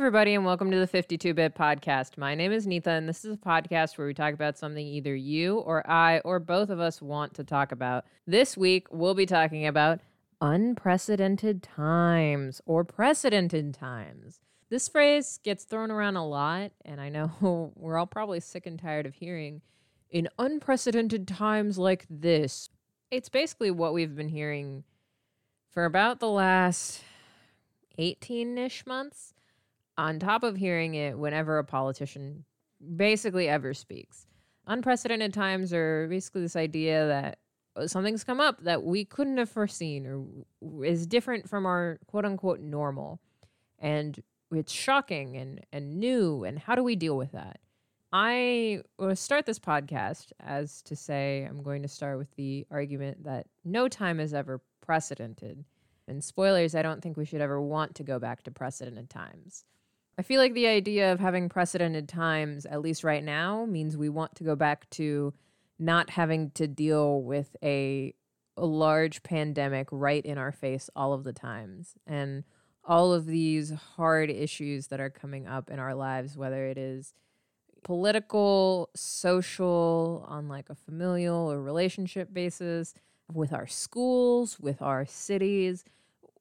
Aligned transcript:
everybody, 0.00 0.32
and 0.32 0.46
welcome 0.46 0.70
to 0.70 0.78
the 0.78 0.86
52 0.86 1.34
Bit 1.34 1.54
Podcast. 1.54 2.16
My 2.16 2.34
name 2.34 2.52
is 2.52 2.66
Neetha, 2.66 2.86
and 2.86 3.06
this 3.06 3.22
is 3.22 3.34
a 3.34 3.36
podcast 3.36 3.98
where 3.98 4.06
we 4.06 4.14
talk 4.14 4.32
about 4.32 4.56
something 4.56 4.86
either 4.86 5.14
you 5.14 5.58
or 5.58 5.88
I 5.88 6.20
or 6.20 6.40
both 6.40 6.70
of 6.70 6.80
us 6.80 7.02
want 7.02 7.34
to 7.34 7.44
talk 7.44 7.70
about. 7.70 8.06
This 8.26 8.56
week, 8.56 8.86
we'll 8.90 9.12
be 9.12 9.26
talking 9.26 9.66
about 9.66 10.00
unprecedented 10.40 11.62
times 11.62 12.62
or 12.64 12.82
precedented 12.82 13.74
times. 13.74 14.40
This 14.70 14.88
phrase 14.88 15.38
gets 15.44 15.64
thrown 15.64 15.90
around 15.90 16.16
a 16.16 16.26
lot, 16.26 16.70
and 16.82 16.98
I 16.98 17.10
know 17.10 17.70
we're 17.76 17.98
all 17.98 18.06
probably 18.06 18.40
sick 18.40 18.64
and 18.64 18.78
tired 18.78 19.04
of 19.04 19.16
hearing 19.16 19.60
in 20.08 20.30
unprecedented 20.38 21.28
times 21.28 21.76
like 21.76 22.06
this. 22.08 22.70
It's 23.10 23.28
basically 23.28 23.70
what 23.70 23.92
we've 23.92 24.16
been 24.16 24.30
hearing 24.30 24.84
for 25.68 25.84
about 25.84 26.20
the 26.20 26.30
last 26.30 27.02
18 27.98 28.56
ish 28.56 28.86
months 28.86 29.34
on 29.98 30.18
top 30.18 30.42
of 30.42 30.56
hearing 30.56 30.94
it 30.94 31.18
whenever 31.18 31.58
a 31.58 31.64
politician 31.64 32.44
basically 32.96 33.48
ever 33.48 33.74
speaks. 33.74 34.26
Unprecedented 34.66 35.34
times 35.34 35.72
are 35.72 36.06
basically 36.08 36.42
this 36.42 36.56
idea 36.56 37.06
that 37.06 37.38
uh, 37.76 37.86
something's 37.86 38.24
come 38.24 38.40
up 38.40 38.62
that 38.64 38.82
we 38.82 39.04
couldn't 39.04 39.36
have 39.36 39.48
foreseen 39.48 40.06
or 40.06 40.84
is 40.84 41.06
different 41.06 41.48
from 41.48 41.66
our 41.66 41.98
quote 42.06 42.24
unquote 42.24 42.60
normal. 42.60 43.20
And 43.78 44.22
it's 44.52 44.72
shocking 44.72 45.36
and, 45.36 45.64
and 45.72 45.98
new. 45.98 46.44
And 46.44 46.58
how 46.58 46.74
do 46.74 46.82
we 46.82 46.96
deal 46.96 47.16
with 47.16 47.32
that? 47.32 47.60
I 48.12 48.82
will 48.98 49.14
start 49.14 49.46
this 49.46 49.60
podcast 49.60 50.32
as 50.40 50.82
to 50.82 50.96
say 50.96 51.46
I'm 51.48 51.62
going 51.62 51.82
to 51.82 51.88
start 51.88 52.18
with 52.18 52.34
the 52.34 52.66
argument 52.70 53.24
that 53.24 53.46
no 53.64 53.88
time 53.88 54.18
is 54.18 54.34
ever 54.34 54.60
precedented. 54.84 55.64
And 56.08 56.24
spoilers, 56.24 56.74
I 56.74 56.82
don't 56.82 57.00
think 57.00 57.16
we 57.16 57.24
should 57.24 57.40
ever 57.40 57.60
want 57.60 57.94
to 57.96 58.02
go 58.02 58.18
back 58.18 58.42
to 58.42 58.50
precedented 58.50 59.08
times. 59.08 59.64
I 60.20 60.22
feel 60.22 60.38
like 60.38 60.52
the 60.52 60.66
idea 60.66 61.14
of 61.14 61.18
having 61.18 61.48
precedented 61.48 62.06
times, 62.06 62.66
at 62.66 62.82
least 62.82 63.04
right 63.04 63.24
now, 63.24 63.64
means 63.64 63.96
we 63.96 64.10
want 64.10 64.34
to 64.34 64.44
go 64.44 64.54
back 64.54 64.90
to 64.90 65.32
not 65.78 66.10
having 66.10 66.50
to 66.50 66.68
deal 66.68 67.22
with 67.22 67.56
a, 67.62 68.12
a 68.54 68.66
large 68.66 69.22
pandemic 69.22 69.88
right 69.90 70.22
in 70.22 70.36
our 70.36 70.52
face 70.52 70.90
all 70.94 71.14
of 71.14 71.24
the 71.24 71.32
times. 71.32 71.94
And 72.06 72.44
all 72.84 73.14
of 73.14 73.24
these 73.24 73.72
hard 73.96 74.28
issues 74.28 74.88
that 74.88 75.00
are 75.00 75.08
coming 75.08 75.46
up 75.46 75.70
in 75.70 75.78
our 75.78 75.94
lives, 75.94 76.36
whether 76.36 76.66
it 76.66 76.76
is 76.76 77.14
political, 77.82 78.90
social, 78.94 80.26
on 80.28 80.48
like 80.48 80.68
a 80.68 80.74
familial 80.74 81.50
or 81.50 81.62
relationship 81.62 82.30
basis, 82.30 82.92
with 83.32 83.54
our 83.54 83.66
schools, 83.66 84.60
with 84.60 84.82
our 84.82 85.06
cities, 85.06 85.82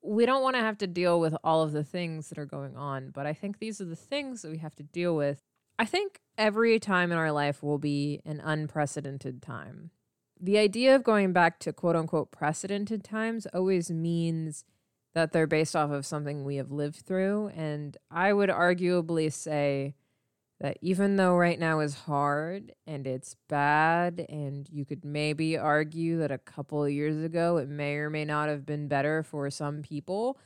we 0.02 0.25
don't 0.25 0.42
want 0.42 0.55
to 0.55 0.61
have 0.61 0.78
to 0.80 0.88
deal 0.88 1.19
with 1.19 1.36
all 1.44 1.61
of 1.61 1.72
the 1.72 1.83
things 1.83 2.30
that 2.30 2.38
are 2.38 2.45
going 2.45 2.75
on, 2.78 3.11
but 3.11 3.25
I 3.25 3.33
think 3.33 3.59
these 3.59 3.81
are 3.81 3.86
the 3.86 3.95
things 3.95 4.42
that 4.42 4.52
we 4.52 4.58
have 4.59 4.75
to 4.75 4.83
deal 4.83 5.16
with. 5.16 5.42
I 5.78 5.86
think 5.86 6.19
every 6.38 6.80
time 6.80 7.11
in 7.11 7.17
our 7.17 7.31
life 7.31 7.61
will 7.64 7.78
be 7.78 8.22
an 8.25 8.42
unprecedented 8.44 9.42
time. 9.42 9.92
The 10.39 10.58
idea 10.58 10.95
of 10.95 11.03
going 11.03 11.33
back 11.33 11.59
to 11.59 11.73
quote 11.73 11.95
unquote 11.95 12.31
precedented 12.31 13.03
times 13.03 13.45
always 13.53 13.92
means 13.92 14.64
that 15.14 15.31
they're 15.31 15.47
based 15.47 15.75
off 15.75 15.92
of 15.92 16.05
something 16.05 16.44
we 16.44 16.58
have 16.58 16.72
lived 16.72 16.97
through. 17.05 17.52
And 17.55 17.97
I 18.09 18.31
would 18.31 18.50
arguably 18.50 19.31
say 19.31 19.95
that 20.60 20.78
even 20.82 21.16
though 21.16 21.36
right 21.36 21.60
now 21.60 21.80
is 21.80 21.96
hard 21.96 22.74
and 22.86 23.08
it's 23.08 23.36
bad, 23.48 24.26
and 24.30 24.68
you 24.70 24.86
could 24.86 25.06
maybe 25.06 25.58
argue 25.58 26.18
that 26.20 26.32
a 26.32 26.38
couple 26.38 26.84
of 26.84 26.92
years 26.92 27.24
ago 27.24 27.58
it 27.58 27.70
may 27.70 27.96
or 27.96 28.10
may 28.10 28.26
not 28.26 28.50
have 28.50 28.66
been 28.66 28.88
better 28.88 29.24
for 29.24 29.50
some 29.50 29.82
people, 29.82 30.38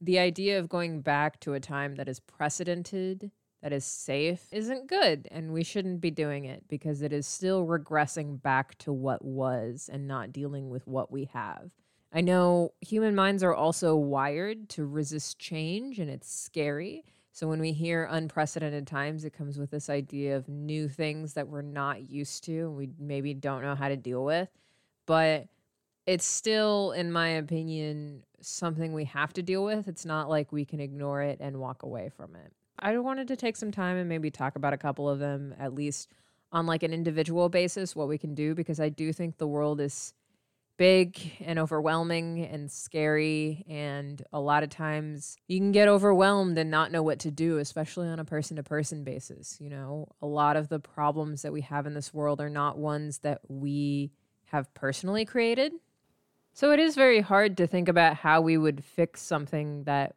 the 0.00 0.18
idea 0.18 0.58
of 0.58 0.68
going 0.68 1.02
back 1.02 1.38
to 1.40 1.54
a 1.54 1.60
time 1.60 1.94
that 1.96 2.08
is 2.08 2.20
precedented, 2.20 3.30
that 3.62 3.72
is 3.72 3.84
safe, 3.84 4.46
isn't 4.50 4.88
good. 4.88 5.28
And 5.30 5.52
we 5.52 5.62
shouldn't 5.62 6.00
be 6.00 6.10
doing 6.10 6.46
it 6.46 6.64
because 6.66 7.02
it 7.02 7.12
is 7.12 7.26
still 7.26 7.66
regressing 7.66 8.42
back 8.42 8.76
to 8.78 8.92
what 8.92 9.24
was 9.24 9.88
and 9.92 10.08
not 10.08 10.32
dealing 10.32 10.70
with 10.70 10.86
what 10.86 11.12
we 11.12 11.26
have. 11.32 11.70
I 12.12 12.22
know 12.22 12.72
human 12.80 13.14
minds 13.14 13.44
are 13.44 13.54
also 13.54 13.94
wired 13.94 14.68
to 14.70 14.84
resist 14.84 15.38
change, 15.38 16.00
and 16.00 16.10
it's 16.10 16.32
scary. 16.32 17.04
So 17.32 17.48
when 17.48 17.60
we 17.60 17.72
hear 17.72 18.08
unprecedented 18.10 18.86
times, 18.86 19.24
it 19.24 19.32
comes 19.32 19.58
with 19.58 19.70
this 19.70 19.88
idea 19.88 20.36
of 20.36 20.48
new 20.48 20.88
things 20.88 21.34
that 21.34 21.48
we're 21.48 21.62
not 21.62 22.10
used 22.10 22.44
to 22.44 22.66
and 22.66 22.76
we 22.76 22.90
maybe 22.98 23.34
don't 23.34 23.62
know 23.62 23.74
how 23.74 23.88
to 23.88 23.96
deal 23.96 24.24
with. 24.24 24.48
But 25.06 25.48
it's 26.06 26.24
still, 26.24 26.92
in 26.92 27.12
my 27.12 27.28
opinion, 27.28 28.24
something 28.40 28.92
we 28.92 29.04
have 29.04 29.32
to 29.34 29.42
deal 29.42 29.64
with. 29.64 29.86
It's 29.86 30.04
not 30.04 30.28
like 30.28 30.50
we 30.50 30.64
can 30.64 30.80
ignore 30.80 31.22
it 31.22 31.38
and 31.40 31.60
walk 31.60 31.82
away 31.82 32.10
from 32.16 32.34
it. 32.34 32.52
I 32.78 32.98
wanted 32.98 33.28
to 33.28 33.36
take 33.36 33.56
some 33.56 33.70
time 33.70 33.96
and 33.96 34.08
maybe 34.08 34.30
talk 34.30 34.56
about 34.56 34.72
a 34.72 34.78
couple 34.78 35.08
of 35.08 35.18
them, 35.18 35.54
at 35.58 35.74
least 35.74 36.08
on 36.50 36.66
like 36.66 36.82
an 36.82 36.92
individual 36.92 37.48
basis, 37.48 37.94
what 37.94 38.08
we 38.08 38.18
can 38.18 38.34
do, 38.34 38.54
because 38.54 38.80
I 38.80 38.88
do 38.88 39.12
think 39.12 39.38
the 39.38 39.46
world 39.46 39.80
is 39.80 40.14
big 40.80 41.20
and 41.40 41.58
overwhelming 41.58 42.42
and 42.46 42.72
scary. 42.72 43.66
And 43.68 44.24
a 44.32 44.40
lot 44.40 44.62
of 44.62 44.70
times 44.70 45.36
you 45.46 45.58
can 45.58 45.72
get 45.72 45.88
overwhelmed 45.88 46.56
and 46.56 46.70
not 46.70 46.90
know 46.90 47.02
what 47.02 47.18
to 47.18 47.30
do, 47.30 47.58
especially 47.58 48.08
on 48.08 48.18
a 48.18 48.24
person 48.24 48.56
to 48.56 48.62
person 48.62 49.04
basis. 49.04 49.58
You 49.60 49.68
know, 49.68 50.08
a 50.22 50.26
lot 50.26 50.56
of 50.56 50.70
the 50.70 50.80
problems 50.80 51.42
that 51.42 51.52
we 51.52 51.60
have 51.60 51.86
in 51.86 51.92
this 51.92 52.14
world 52.14 52.40
are 52.40 52.48
not 52.48 52.78
ones 52.78 53.18
that 53.18 53.42
we 53.46 54.10
have 54.46 54.72
personally 54.72 55.26
created. 55.26 55.74
So 56.54 56.72
it 56.72 56.80
is 56.80 56.94
very 56.94 57.20
hard 57.20 57.58
to 57.58 57.66
think 57.66 57.90
about 57.90 58.16
how 58.16 58.40
we 58.40 58.56
would 58.56 58.82
fix 58.82 59.20
something 59.20 59.84
that 59.84 60.16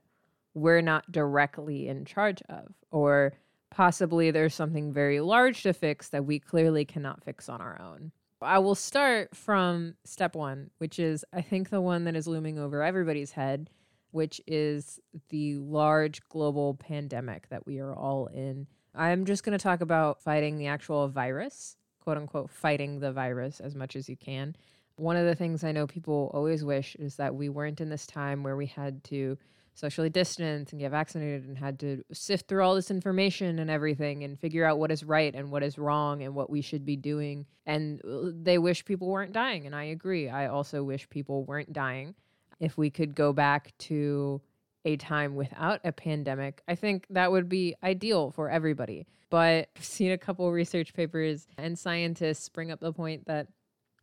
we're 0.53 0.81
not 0.81 1.12
directly 1.12 1.90
in 1.90 2.06
charge 2.06 2.41
of, 2.47 2.74
or 2.90 3.34
possibly 3.69 4.31
there's 4.31 4.56
something 4.56 4.94
very 4.94 5.19
large 5.19 5.63
to 5.63 5.74
fix 5.74 6.07
that 6.09 6.24
we 6.24 6.40
clearly 6.40 6.85
cannot 6.85 7.22
fix 7.22 7.50
on 7.50 7.59
our 7.59 7.81
own. 7.81 8.13
I 8.43 8.59
will 8.59 8.75
start 8.75 9.35
from 9.35 9.95
step 10.03 10.35
one, 10.35 10.69
which 10.77 10.99
is, 10.99 11.25
I 11.33 11.41
think, 11.41 11.69
the 11.69 11.81
one 11.81 12.03
that 12.05 12.15
is 12.15 12.27
looming 12.27 12.59
over 12.59 12.83
everybody's 12.83 13.31
head, 13.31 13.69
which 14.11 14.39
is 14.45 14.99
the 15.29 15.57
large 15.57 16.21
global 16.29 16.75
pandemic 16.75 17.49
that 17.49 17.65
we 17.65 17.79
are 17.79 17.93
all 17.93 18.27
in. 18.27 18.67
I'm 18.95 19.25
just 19.25 19.43
going 19.43 19.57
to 19.57 19.63
talk 19.63 19.81
about 19.81 20.21
fighting 20.21 20.57
the 20.57 20.67
actual 20.67 21.07
virus, 21.07 21.77
quote 21.99 22.17
unquote, 22.17 22.49
fighting 22.49 22.99
the 22.99 23.11
virus 23.11 23.59
as 23.59 23.75
much 23.75 23.95
as 23.95 24.07
you 24.07 24.15
can. 24.15 24.55
One 24.97 25.15
of 25.15 25.25
the 25.25 25.35
things 25.35 25.63
I 25.63 25.71
know 25.71 25.87
people 25.87 26.29
always 26.33 26.63
wish 26.63 26.95
is 26.95 27.15
that 27.15 27.33
we 27.33 27.49
weren't 27.49 27.81
in 27.81 27.89
this 27.89 28.05
time 28.05 28.43
where 28.43 28.55
we 28.55 28.67
had 28.67 29.03
to 29.05 29.37
socially 29.73 30.09
distance 30.09 30.72
and 30.72 30.79
get 30.79 30.91
vaccinated 30.91 31.47
and 31.47 31.57
had 31.57 31.79
to 31.79 32.03
sift 32.11 32.47
through 32.47 32.63
all 32.63 32.75
this 32.75 32.91
information 32.91 33.59
and 33.59 33.69
everything 33.69 34.23
and 34.23 34.39
figure 34.39 34.66
out 34.66 34.78
what 34.78 34.91
is 34.91 35.03
right 35.03 35.34
and 35.34 35.51
what 35.51 35.63
is 35.63 35.78
wrong 35.78 36.22
and 36.22 36.35
what 36.35 36.50
we 36.50 36.61
should 36.61 36.85
be 36.85 36.95
doing. 36.95 37.45
And 37.66 38.00
uh, 38.06 38.31
they 38.33 38.57
wish 38.57 38.85
people 38.85 39.07
weren't 39.07 39.33
dying. 39.33 39.66
And 39.66 39.75
I 39.75 39.85
agree. 39.85 40.29
I 40.29 40.47
also 40.47 40.83
wish 40.83 41.09
people 41.09 41.44
weren't 41.44 41.73
dying. 41.73 42.13
If 42.59 42.78
we 42.78 42.89
could 42.89 43.16
go 43.16 43.33
back 43.33 43.73
to 43.79 44.41
a 44.85 44.95
time 44.97 45.35
without 45.35 45.81
a 45.83 45.91
pandemic, 45.91 46.62
I 46.67 46.75
think 46.75 47.07
that 47.09 47.31
would 47.31 47.50
be 47.50 47.75
ideal 47.83 48.31
for 48.31 48.50
everybody. 48.50 49.07
But 49.29 49.69
I've 49.75 49.83
seen 49.83 50.12
a 50.12 50.17
couple 50.17 50.51
research 50.51 50.94
papers 50.94 51.47
and 51.57 51.78
scientists 51.78 52.47
bring 52.50 52.72
up 52.72 52.79
the 52.79 52.94
point 52.94 53.25
that 53.25 53.47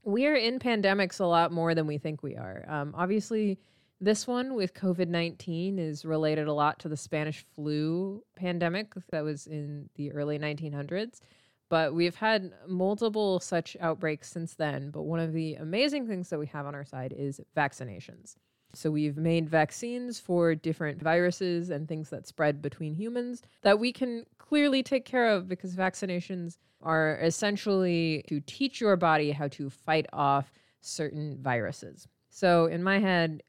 we 0.02 0.26
are 0.26 0.34
in 0.34 0.58
pandemics 0.58 1.20
a 1.20 1.26
lot 1.26 1.52
more 1.52 1.74
than 1.74 1.86
we 1.86 1.98
think 1.98 2.22
we 2.22 2.36
are. 2.36 2.64
Um, 2.66 2.94
obviously, 2.96 3.58
this 4.00 4.26
one 4.26 4.54
with 4.54 4.74
COVID 4.74 5.08
19 5.08 5.78
is 5.78 6.04
related 6.04 6.48
a 6.48 6.52
lot 6.52 6.78
to 6.80 6.88
the 6.88 6.96
Spanish 6.96 7.44
flu 7.54 8.22
pandemic 8.34 8.92
that 9.10 9.22
was 9.22 9.46
in 9.46 9.90
the 9.96 10.12
early 10.12 10.38
1900s. 10.38 11.20
But 11.68 11.94
we've 11.94 12.16
had 12.16 12.52
multiple 12.66 13.38
such 13.38 13.76
outbreaks 13.80 14.30
since 14.30 14.54
then. 14.54 14.90
But 14.90 15.02
one 15.02 15.20
of 15.20 15.32
the 15.32 15.54
amazing 15.54 16.08
things 16.08 16.28
that 16.30 16.38
we 16.38 16.46
have 16.46 16.66
on 16.66 16.74
our 16.74 16.84
side 16.84 17.14
is 17.16 17.40
vaccinations. 17.56 18.34
So 18.74 18.90
we've 18.90 19.16
made 19.16 19.48
vaccines 19.48 20.18
for 20.18 20.54
different 20.54 21.00
viruses 21.02 21.70
and 21.70 21.86
things 21.86 22.10
that 22.10 22.26
spread 22.26 22.62
between 22.62 22.94
humans 22.94 23.42
that 23.62 23.78
we 23.78 23.92
can 23.92 24.24
clearly 24.38 24.82
take 24.82 25.04
care 25.04 25.28
of 25.28 25.48
because 25.48 25.74
vaccinations 25.74 26.56
are 26.82 27.18
essentially 27.20 28.24
to 28.28 28.40
teach 28.40 28.80
your 28.80 28.96
body 28.96 29.32
how 29.32 29.48
to 29.48 29.70
fight 29.70 30.06
off 30.12 30.52
certain 30.80 31.38
viruses. 31.40 32.08
So 32.30 32.66
in 32.66 32.82
my 32.82 33.00
head, 33.00 33.42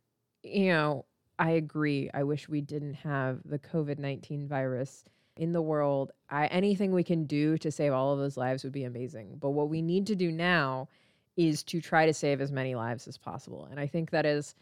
you 0.44 0.68
know, 0.68 1.06
I 1.40 1.52
agree. 1.52 2.10
I 2.14 2.24
wish 2.24 2.48
we 2.48 2.62
didn't 2.62 2.96
have 2.96 3.40
the 3.46 3.60
COVID 3.60 3.98
19 3.98 4.48
virus 4.48 5.04
in 5.38 5.52
the 5.52 5.62
world. 5.62 6.12
I, 6.30 6.48
anything 6.48 6.92
we 6.92 7.04
can 7.04 7.26
do 7.26 7.58
to 7.60 7.72
save 7.72 7.94
all 7.94 8.14
of 8.14 8.20
those 8.20 8.38
lives 8.38 8.64
would 8.64 8.74
be 8.74 8.84
amazing. 8.84 9.38
But 9.40 9.52
what 9.52 9.70
we 9.70 9.82
need 9.82 10.08
to 10.08 10.16
do 10.16 10.32
now 10.32 10.88
is 11.38 11.64
to 11.64 11.82
try 11.82 12.06
to 12.06 12.14
save 12.14 12.42
as 12.42 12.52
many 12.52 12.76
lives 12.76 13.08
as 13.08 13.18
possible. 13.18 13.68
And 13.72 13.80
I 13.80 13.88
think 13.88 14.12
that 14.12 14.26
is 14.26 14.54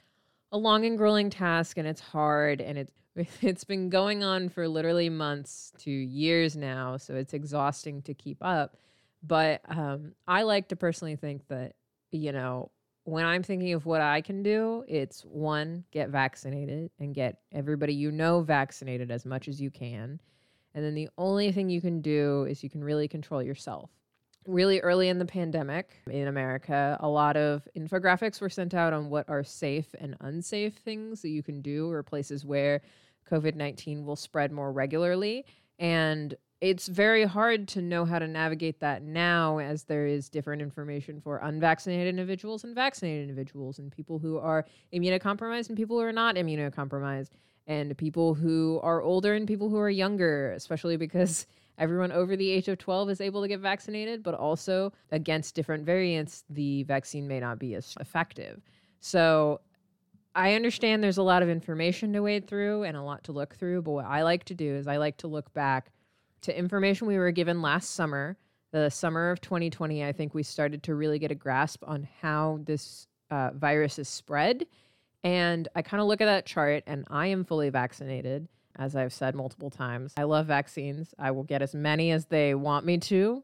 a 0.51 0.57
long 0.57 0.85
and 0.85 0.97
grueling 0.97 1.29
task 1.29 1.77
and 1.77 1.87
it's 1.87 2.01
hard 2.01 2.61
and 2.61 2.77
it's 2.77 2.93
it's 3.41 3.63
been 3.63 3.89
going 3.89 4.23
on 4.23 4.49
for 4.49 4.67
literally 4.67 5.09
months 5.09 5.73
to 5.79 5.91
years 5.91 6.55
now, 6.55 6.97
so 6.97 7.15
it's 7.15 7.33
exhausting 7.33 8.01
to 8.03 8.13
keep 8.13 8.37
up. 8.41 8.77
But 9.21 9.61
um, 9.67 10.13
I 10.27 10.43
like 10.43 10.69
to 10.69 10.75
personally 10.75 11.15
think 11.15 11.47
that 11.49 11.73
you 12.11 12.31
know 12.31 12.71
when 13.09 13.25
I'm 13.25 13.43
thinking 13.43 13.73
of 13.73 13.85
what 13.85 14.01
I 14.01 14.21
can 14.21 14.43
do, 14.43 14.83
it's 14.87 15.21
one, 15.23 15.83
get 15.91 16.09
vaccinated 16.09 16.91
and 16.99 17.13
get 17.13 17.41
everybody 17.51 17.93
you 17.93 18.11
know 18.11 18.41
vaccinated 18.41 19.11
as 19.11 19.25
much 19.25 19.47
as 19.47 19.59
you 19.59 19.71
can. 19.71 20.19
And 20.73 20.85
then 20.85 20.93
the 20.93 21.09
only 21.17 21.51
thing 21.51 21.69
you 21.69 21.81
can 21.81 22.01
do 22.01 22.45
is 22.49 22.63
you 22.63 22.69
can 22.69 22.83
really 22.83 23.07
control 23.07 23.41
yourself. 23.41 23.89
Really 24.47 24.79
early 24.79 25.09
in 25.09 25.19
the 25.19 25.25
pandemic 25.25 25.91
in 26.09 26.27
America, 26.27 26.97
a 26.99 27.07
lot 27.07 27.35
of 27.35 27.67
infographics 27.77 28.39
were 28.39 28.49
sent 28.49 28.73
out 28.73 28.93
on 28.93 29.09
what 29.09 29.27
are 29.27 29.43
safe 29.43 29.93
and 29.99 30.15
unsafe 30.21 30.75
things 30.75 31.21
that 31.21 31.29
you 31.29 31.43
can 31.43 31.61
do 31.61 31.89
or 31.89 32.03
places 32.03 32.45
where 32.45 32.81
COVID 33.29 33.55
19 33.55 34.05
will 34.05 34.15
spread 34.15 34.51
more 34.51 34.71
regularly. 34.71 35.45
And 35.77 36.35
it's 36.61 36.87
very 36.87 37.23
hard 37.23 37.67
to 37.69 37.81
know 37.81 38.03
how 38.03 38.19
to 38.19 38.27
navigate 38.27 38.81
that 38.81 39.01
now 39.01 39.59
as 39.59 39.83
there 39.83 40.05
is 40.05 40.27
different 40.27 40.61
information 40.61 41.21
for 41.21 41.37
unvaccinated 41.37 42.07
individuals 42.07 42.63
and 42.63 42.75
vaccinated 42.75 43.29
individuals 43.29 43.79
and 43.79 43.91
people 43.91 44.19
who 44.19 44.37
are 44.37 44.65
immunocompromised 44.93 45.69
and 45.69 45.77
people 45.77 45.97
who 45.97 46.03
are 46.03 46.11
not 46.11 46.35
immunocompromised 46.35 47.29
and 47.67 47.97
people 47.97 48.33
who 48.33 48.79
are 48.83 49.01
older 49.01 49.33
and 49.33 49.47
people 49.47 49.69
who 49.69 49.77
are 49.77 49.89
younger 49.89 50.51
especially 50.51 50.97
because 50.97 51.47
everyone 51.77 52.11
over 52.11 52.35
the 52.35 52.49
age 52.49 52.67
of 52.67 52.77
12 52.77 53.09
is 53.09 53.21
able 53.21 53.41
to 53.41 53.47
get 53.47 53.61
vaccinated 53.61 54.21
but 54.21 54.33
also 54.33 54.91
against 55.11 55.55
different 55.55 55.85
variants 55.85 56.43
the 56.49 56.83
vaccine 56.83 57.27
may 57.27 57.39
not 57.39 57.57
be 57.57 57.75
as 57.75 57.95
effective. 58.01 58.61
So 58.99 59.61
I 60.35 60.55
understand 60.55 61.01
there's 61.01 61.17
a 61.17 61.23
lot 61.23 61.41
of 61.41 61.49
information 61.49 62.11
to 62.13 62.21
wade 62.21 62.47
through 62.47 62.83
and 62.83 62.97
a 62.97 63.01
lot 63.01 63.23
to 63.25 63.31
look 63.31 63.55
through, 63.55 63.81
but 63.81 63.91
what 63.91 64.05
I 64.05 64.23
like 64.23 64.43
to 64.45 64.53
do 64.53 64.75
is 64.75 64.87
I 64.87 64.97
like 64.97 65.17
to 65.17 65.27
look 65.27 65.51
back 65.53 65.91
to 66.41 66.57
information 66.57 67.07
we 67.07 67.17
were 67.17 67.31
given 67.31 67.61
last 67.61 67.91
summer, 67.91 68.37
the 68.71 68.89
summer 68.89 69.31
of 69.31 69.41
2020, 69.41 70.03
I 70.03 70.11
think 70.11 70.33
we 70.33 70.43
started 70.43 70.83
to 70.83 70.95
really 70.95 71.19
get 71.19 71.31
a 71.31 71.35
grasp 71.35 71.83
on 71.87 72.07
how 72.21 72.59
this 72.63 73.07
uh, 73.31 73.51
virus 73.53 73.99
is 73.99 74.07
spread. 74.07 74.65
And 75.23 75.67
I 75.75 75.81
kind 75.81 76.01
of 76.01 76.07
look 76.07 76.21
at 76.21 76.25
that 76.25 76.45
chart, 76.45 76.83
and 76.87 77.05
I 77.09 77.27
am 77.27 77.43
fully 77.43 77.69
vaccinated, 77.69 78.47
as 78.77 78.95
I've 78.95 79.11
said 79.11 79.35
multiple 79.35 79.69
times. 79.69 80.13
I 80.17 80.23
love 80.23 80.45
vaccines. 80.45 81.13
I 81.19 81.31
will 81.31 81.43
get 81.43 81.61
as 81.61 81.75
many 81.75 82.11
as 82.11 82.25
they 82.25 82.55
want 82.55 82.85
me 82.85 82.99
to. 82.99 83.43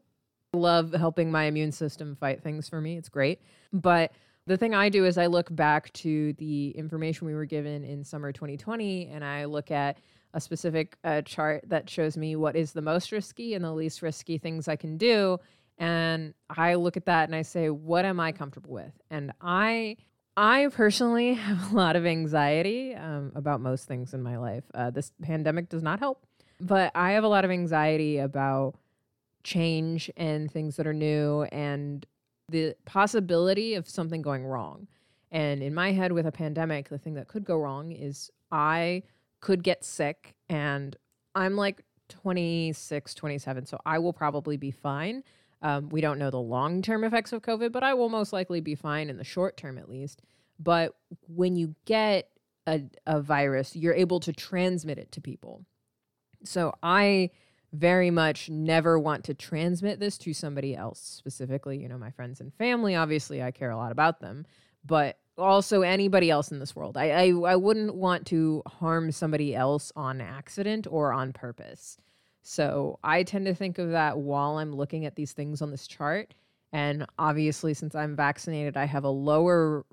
I 0.54 0.58
love 0.58 0.92
helping 0.92 1.30
my 1.30 1.44
immune 1.44 1.72
system 1.72 2.16
fight 2.16 2.42
things 2.42 2.68
for 2.68 2.80
me. 2.80 2.96
It's 2.96 3.10
great. 3.10 3.40
But 3.72 4.12
the 4.46 4.56
thing 4.56 4.74
I 4.74 4.88
do 4.88 5.04
is 5.04 5.18
I 5.18 5.26
look 5.26 5.54
back 5.54 5.92
to 5.94 6.32
the 6.34 6.70
information 6.70 7.26
we 7.26 7.34
were 7.34 7.44
given 7.44 7.84
in 7.84 8.04
summer 8.04 8.32
2020 8.32 9.08
and 9.08 9.24
I 9.24 9.46
look 9.46 9.72
at 9.72 9.98
a 10.36 10.40
specific 10.40 10.98
uh, 11.02 11.22
chart 11.22 11.64
that 11.66 11.88
shows 11.88 12.14
me 12.14 12.36
what 12.36 12.56
is 12.56 12.72
the 12.72 12.82
most 12.82 13.10
risky 13.10 13.54
and 13.54 13.64
the 13.64 13.72
least 13.72 14.02
risky 14.02 14.36
things 14.36 14.68
I 14.68 14.76
can 14.76 14.98
do. 14.98 15.38
And 15.78 16.34
I 16.50 16.74
look 16.74 16.98
at 16.98 17.06
that 17.06 17.26
and 17.26 17.34
I 17.34 17.40
say, 17.40 17.70
what 17.70 18.04
am 18.04 18.20
I 18.20 18.32
comfortable 18.32 18.70
with? 18.70 18.92
And 19.10 19.32
I, 19.40 19.96
I 20.36 20.68
personally 20.72 21.32
have 21.46 21.72
a 21.72 21.74
lot 21.74 21.96
of 21.96 22.04
anxiety 22.04 22.94
um, 22.94 23.32
about 23.34 23.62
most 23.62 23.88
things 23.88 24.12
in 24.12 24.22
my 24.22 24.36
life. 24.36 24.64
Uh, 24.74 24.90
this 24.90 25.10
pandemic 25.22 25.70
does 25.70 25.82
not 25.82 26.00
help, 26.00 26.26
but 26.60 26.92
I 26.94 27.12
have 27.12 27.24
a 27.24 27.28
lot 27.28 27.46
of 27.46 27.50
anxiety 27.50 28.18
about 28.18 28.74
change 29.42 30.10
and 30.18 30.50
things 30.50 30.76
that 30.76 30.86
are 30.86 30.92
new 30.92 31.44
and 31.44 32.04
the 32.50 32.76
possibility 32.84 33.72
of 33.72 33.88
something 33.88 34.20
going 34.20 34.44
wrong. 34.44 34.86
And 35.30 35.62
in 35.62 35.72
my 35.72 35.92
head, 35.92 36.12
with 36.12 36.26
a 36.26 36.32
pandemic, 36.32 36.90
the 36.90 36.98
thing 36.98 37.14
that 37.14 37.26
could 37.26 37.44
go 37.44 37.56
wrong 37.56 37.90
is 37.90 38.30
I 38.52 39.02
could 39.46 39.62
get 39.62 39.84
sick 39.84 40.34
and 40.48 40.96
I'm 41.36 41.54
like 41.54 41.84
26, 42.08 43.14
27, 43.14 43.66
so 43.66 43.78
I 43.86 44.00
will 44.00 44.12
probably 44.12 44.56
be 44.56 44.72
fine. 44.72 45.22
Um, 45.62 45.88
we 45.88 46.00
don't 46.00 46.18
know 46.18 46.30
the 46.30 46.40
long 46.40 46.82
term 46.82 47.04
effects 47.04 47.32
of 47.32 47.42
COVID, 47.42 47.70
but 47.70 47.84
I 47.84 47.94
will 47.94 48.08
most 48.08 48.32
likely 48.32 48.60
be 48.60 48.74
fine 48.74 49.08
in 49.08 49.18
the 49.18 49.24
short 49.24 49.56
term 49.56 49.78
at 49.78 49.88
least. 49.88 50.20
But 50.58 50.96
when 51.28 51.54
you 51.54 51.76
get 51.84 52.28
a, 52.66 52.82
a 53.06 53.20
virus, 53.20 53.76
you're 53.76 53.94
able 53.94 54.18
to 54.20 54.32
transmit 54.32 54.98
it 54.98 55.12
to 55.12 55.20
people. 55.20 55.64
So 56.42 56.74
I 56.82 57.30
very 57.72 58.10
much 58.10 58.50
never 58.50 58.98
want 58.98 59.22
to 59.26 59.34
transmit 59.34 60.00
this 60.00 60.18
to 60.18 60.34
somebody 60.34 60.74
else, 60.74 60.98
specifically, 60.98 61.78
you 61.78 61.88
know, 61.88 61.98
my 61.98 62.10
friends 62.10 62.40
and 62.40 62.52
family. 62.54 62.96
Obviously, 62.96 63.44
I 63.44 63.52
care 63.52 63.70
a 63.70 63.76
lot 63.76 63.92
about 63.92 64.18
them, 64.18 64.44
but 64.84 65.20
also 65.38 65.82
anybody 65.82 66.30
else 66.30 66.50
in 66.50 66.58
this 66.58 66.74
world. 66.74 66.96
I, 66.96 67.10
I 67.10 67.28
I 67.30 67.56
wouldn't 67.56 67.94
want 67.94 68.26
to 68.28 68.62
harm 68.66 69.12
somebody 69.12 69.54
else 69.54 69.92
on 69.96 70.20
accident 70.20 70.86
or 70.90 71.12
on 71.12 71.32
purpose. 71.32 71.98
So 72.42 72.98
I 73.02 73.24
tend 73.24 73.46
to 73.46 73.54
think 73.54 73.78
of 73.78 73.90
that 73.90 74.18
while 74.18 74.58
I'm 74.58 74.72
looking 74.72 75.04
at 75.04 75.16
these 75.16 75.32
things 75.32 75.60
on 75.60 75.70
this 75.70 75.86
chart. 75.86 76.34
And 76.72 77.06
obviously, 77.18 77.74
since 77.74 77.94
I'm 77.94 78.14
vaccinated, 78.14 78.76
I 78.76 78.84
have 78.84 79.04
a 79.04 79.10
lower 79.10 79.84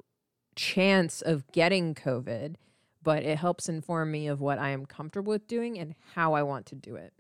chance 0.56 1.22
of 1.22 1.52
getting 1.52 1.96
COVID, 1.96 2.56
but 3.02 3.24
it 3.24 3.38
helps 3.38 3.70
inform 3.70 4.12
me 4.12 4.28
of 4.28 4.40
what 4.40 4.60
I 4.60 4.70
am 4.70 4.86
comfortable 4.86 5.32
with 5.32 5.48
doing 5.48 5.80
and 5.80 5.96
how 6.14 6.34
I 6.34 6.44
want 6.44 6.66
to 6.68 6.76
do 6.76 6.96
it. 6.96 7.14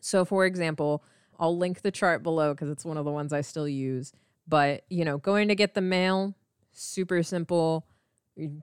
So, 0.00 0.24
for 0.24 0.46
example, 0.46 1.04
I'll 1.38 1.56
link 1.56 1.82
the 1.82 1.90
chart 1.90 2.22
below 2.22 2.54
because 2.54 2.70
it's 2.70 2.84
one 2.84 2.96
of 2.96 3.04
the 3.04 3.12
ones 3.12 3.32
I 3.32 3.42
still 3.42 3.68
use. 3.68 4.12
But, 4.46 4.84
you 4.88 5.04
know, 5.04 5.18
going 5.18 5.48
to 5.48 5.54
get 5.54 5.74
the 5.74 5.80
mail, 5.80 6.34
super 6.80 7.22
simple. 7.22 7.86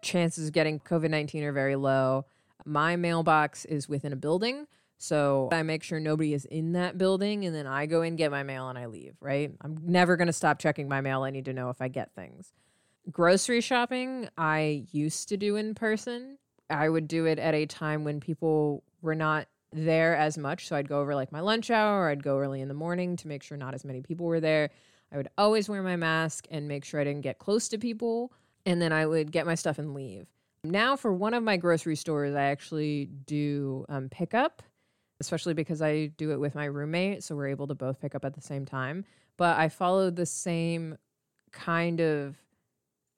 Chances 0.01 0.47
of 0.47 0.53
getting 0.53 0.79
COVID 0.79 1.09
19 1.09 1.43
are 1.43 1.51
very 1.51 1.75
low. 1.75 2.25
My 2.65 2.95
mailbox 2.95 3.65
is 3.65 3.89
within 3.89 4.13
a 4.13 4.15
building. 4.15 4.67
So 4.97 5.49
I 5.51 5.63
make 5.63 5.83
sure 5.83 5.99
nobody 5.99 6.33
is 6.33 6.45
in 6.45 6.71
that 6.73 6.97
building 6.97 7.45
and 7.45 7.53
then 7.53 7.67
I 7.67 7.85
go 7.85 8.01
in, 8.01 8.15
get 8.15 8.31
my 8.31 8.43
mail, 8.43 8.69
and 8.69 8.77
I 8.77 8.85
leave, 8.85 9.15
right? 9.19 9.51
I'm 9.61 9.77
never 9.85 10.15
going 10.15 10.27
to 10.27 10.33
stop 10.33 10.57
checking 10.57 10.87
my 10.87 11.01
mail. 11.01 11.23
I 11.23 11.31
need 11.31 11.45
to 11.45 11.53
know 11.53 11.69
if 11.69 11.81
I 11.81 11.89
get 11.89 12.15
things. 12.15 12.53
Grocery 13.11 13.61
shopping, 13.61 14.29
I 14.37 14.85
used 14.91 15.29
to 15.29 15.37
do 15.37 15.57
in 15.57 15.75
person. 15.75 16.37
I 16.69 16.89
would 16.89 17.07
do 17.07 17.25
it 17.25 17.37
at 17.39 17.53
a 17.53 17.65
time 17.65 18.03
when 18.03 18.19
people 18.19 18.83
were 19.01 19.15
not 19.15 19.47
there 19.71 20.15
as 20.15 20.37
much. 20.37 20.67
So 20.67 20.75
I'd 20.75 20.89
go 20.89 21.01
over 21.01 21.13
like 21.13 21.31
my 21.31 21.41
lunch 21.41 21.69
hour, 21.69 22.09
I'd 22.09 22.23
go 22.23 22.39
early 22.39 22.61
in 22.61 22.69
the 22.69 22.73
morning 22.73 23.17
to 23.17 23.27
make 23.27 23.43
sure 23.43 23.57
not 23.57 23.73
as 23.73 23.83
many 23.83 24.01
people 24.01 24.25
were 24.25 24.39
there. 24.39 24.71
I 25.15 25.17
would 25.17 25.29
always 25.37 25.69
wear 25.69 25.81
my 25.81 25.95
mask 25.95 26.45
and 26.51 26.67
make 26.67 26.83
sure 26.83 26.99
I 26.99 27.05
didn't 27.05 27.21
get 27.21 27.39
close 27.39 27.69
to 27.69 27.77
people. 27.77 28.33
And 28.65 28.81
then 28.81 28.91
I 28.91 29.05
would 29.05 29.31
get 29.31 29.45
my 29.45 29.55
stuff 29.55 29.79
and 29.79 29.93
leave. 29.93 30.27
Now, 30.65 30.97
for 30.97 31.13
one 31.13 31.33
of 31.33 31.41
my 31.41 31.55
grocery 31.55 31.95
stores, 31.95 32.35
I 32.35 32.43
actually 32.43 33.05
do 33.25 33.85
um, 33.87 34.09
pickup, 34.09 34.61
especially 35.21 35.53
because 35.53 35.81
I 35.81 36.07
do 36.07 36.31
it 36.31 36.39
with 36.41 36.53
my 36.53 36.65
roommate. 36.65 37.23
So 37.23 37.33
we're 37.33 37.47
able 37.47 37.67
to 37.67 37.75
both 37.75 38.01
pick 38.01 38.13
up 38.13 38.25
at 38.25 38.33
the 38.33 38.41
same 38.41 38.65
time. 38.65 39.05
But 39.37 39.57
I 39.57 39.69
follow 39.69 40.09
the 40.09 40.25
same 40.25 40.97
kind 41.53 42.01
of 42.01 42.35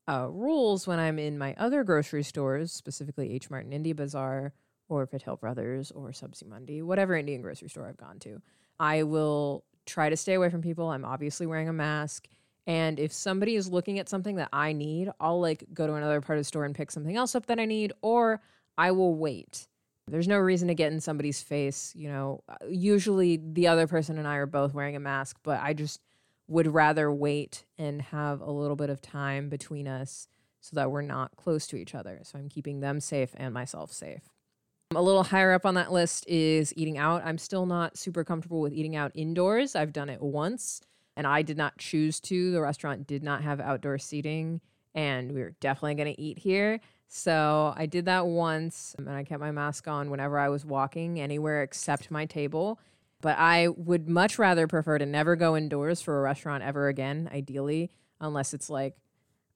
uh, 0.08 0.28
rules 0.30 0.86
when 0.86 1.00
I'm 1.00 1.18
in 1.18 1.40
my 1.40 1.56
other 1.58 1.84
grocery 1.84 2.24
stores, 2.24 2.72
specifically 2.72 3.34
H 3.34 3.50
Mart 3.50 3.66
and 3.66 3.74
India 3.74 3.96
Bazaar 3.96 4.54
or 4.88 5.08
Patel 5.08 5.36
Brothers 5.36 5.90
or 5.90 6.12
Sabzi 6.12 6.46
Mandi, 6.46 6.84
whatever 6.84 7.16
Indian 7.16 7.42
grocery 7.42 7.70
store 7.70 7.88
I've 7.88 7.98
gone 7.98 8.20
to. 8.20 8.40
I 8.80 9.02
will 9.02 9.64
try 9.88 10.10
to 10.10 10.18
stay 10.18 10.36
away 10.36 10.50
from 10.50 10.62
people. 10.62 10.90
I'm 10.90 11.06
obviously 11.06 11.48
wearing 11.48 11.70
a 11.70 11.74
mask. 11.74 12.28
And 12.68 13.00
if 13.00 13.14
somebody 13.14 13.56
is 13.56 13.70
looking 13.70 13.98
at 13.98 14.10
something 14.10 14.36
that 14.36 14.50
I 14.52 14.74
need, 14.74 15.10
I'll 15.20 15.40
like 15.40 15.64
go 15.74 15.88
to 15.88 15.94
another 15.94 16.22
part 16.22 16.38
of 16.38 16.42
the 16.42 16.48
store 16.48 16.66
and 16.66 16.76
pick 16.76 16.92
something 16.92 17.16
else 17.16 17.34
up 17.34 17.46
that 17.46 17.60
I 17.60 17.66
need, 17.66 17.94
or 18.02 18.42
I 18.78 18.92
will 18.92 19.16
wait. 19.16 19.68
There's 20.10 20.28
no 20.28 20.38
reason 20.38 20.68
to 20.68 20.74
get 20.74 20.92
in 20.92 21.00
somebody's 21.00 21.42
face. 21.42 21.94
You 21.96 22.10
know, 22.10 22.44
uh, 22.48 22.56
usually 22.68 23.38
the 23.38 23.68
other 23.68 23.88
person 23.88 24.18
and 24.18 24.28
I 24.28 24.36
are 24.36 24.46
both 24.46 24.74
wearing 24.74 24.96
a 24.96 25.00
mask, 25.00 25.38
but 25.44 25.62
I 25.62 25.74
just 25.74 26.02
would 26.48 26.68
rather 26.68 27.12
wait 27.12 27.66
and 27.78 28.02
have 28.02 28.42
a 28.42 28.52
little 28.52 28.76
bit 28.76 28.90
of 28.90 29.02
time 29.02 29.50
between 29.50 29.88
us 29.88 30.28
so 30.60 30.76
that 30.76 30.92
we're 30.92 31.02
not 31.02 31.36
close 31.38 31.68
to 31.68 31.78
each 31.78 31.96
other. 31.96 32.20
So 32.24 32.38
I'm 32.38 32.50
keeping 32.50 32.80
them 32.82 33.00
safe 33.00 33.32
and 33.36 33.54
myself 33.54 33.92
safe. 33.92 34.24
A 34.96 35.02
little 35.02 35.24
higher 35.24 35.52
up 35.52 35.66
on 35.66 35.74
that 35.74 35.92
list 35.92 36.26
is 36.30 36.74
eating 36.78 36.98
out. 36.98 37.22
I'm 37.26 37.38
still 37.38 37.66
not 37.66 37.98
super 37.98 38.24
comfortable 38.24 38.62
with 38.62 38.74
eating 38.74 38.96
out 38.96 39.12
indoors. 39.14 39.76
I've 39.76 39.92
done 39.92 40.10
it 40.10 40.22
once 40.22 40.82
and 41.18 41.28
I 41.28 41.42
did 41.42 41.58
not 41.58 41.78
choose 41.78 42.22
to. 42.22 42.52
The 42.52 42.62
restaurant 42.62 43.06
did 43.06 43.22
not 43.22 43.44
have 43.44 43.60
outdoor 43.60 43.98
seating 43.98 44.62
and 44.96 45.34
we 45.34 45.42
were 45.42 45.54
definitely 45.60 45.96
going 45.96 46.16
to 46.16 46.22
eat 46.22 46.40
here. 46.40 46.80
So 47.10 47.74
I 47.76 47.86
did 47.86 48.06
that 48.06 48.28
once 48.28 48.96
and 48.98 49.10
I 49.10 49.26
kept 49.26 49.42
my 49.42 49.52
mask 49.52 49.90
on 49.90 50.10
whenever 50.10 50.40
I 50.40 50.48
was 50.48 50.64
walking 50.64 51.20
anywhere 51.20 51.64
except 51.64 52.10
my 52.10 52.26
table. 52.26 52.80
But 53.20 53.38
I 53.38 53.68
would 53.68 54.08
much 54.08 54.40
rather 54.40 54.68
prefer 54.68 55.00
to 55.00 55.06
never 55.06 55.36
go 55.36 55.58
indoors 55.58 56.02
for 56.02 56.18
a 56.18 56.22
restaurant 56.22 56.64
ever 56.64 56.88
again, 56.88 57.30
ideally, 57.34 57.92
unless 58.22 58.54
it's 58.54 58.70
like 58.70 58.96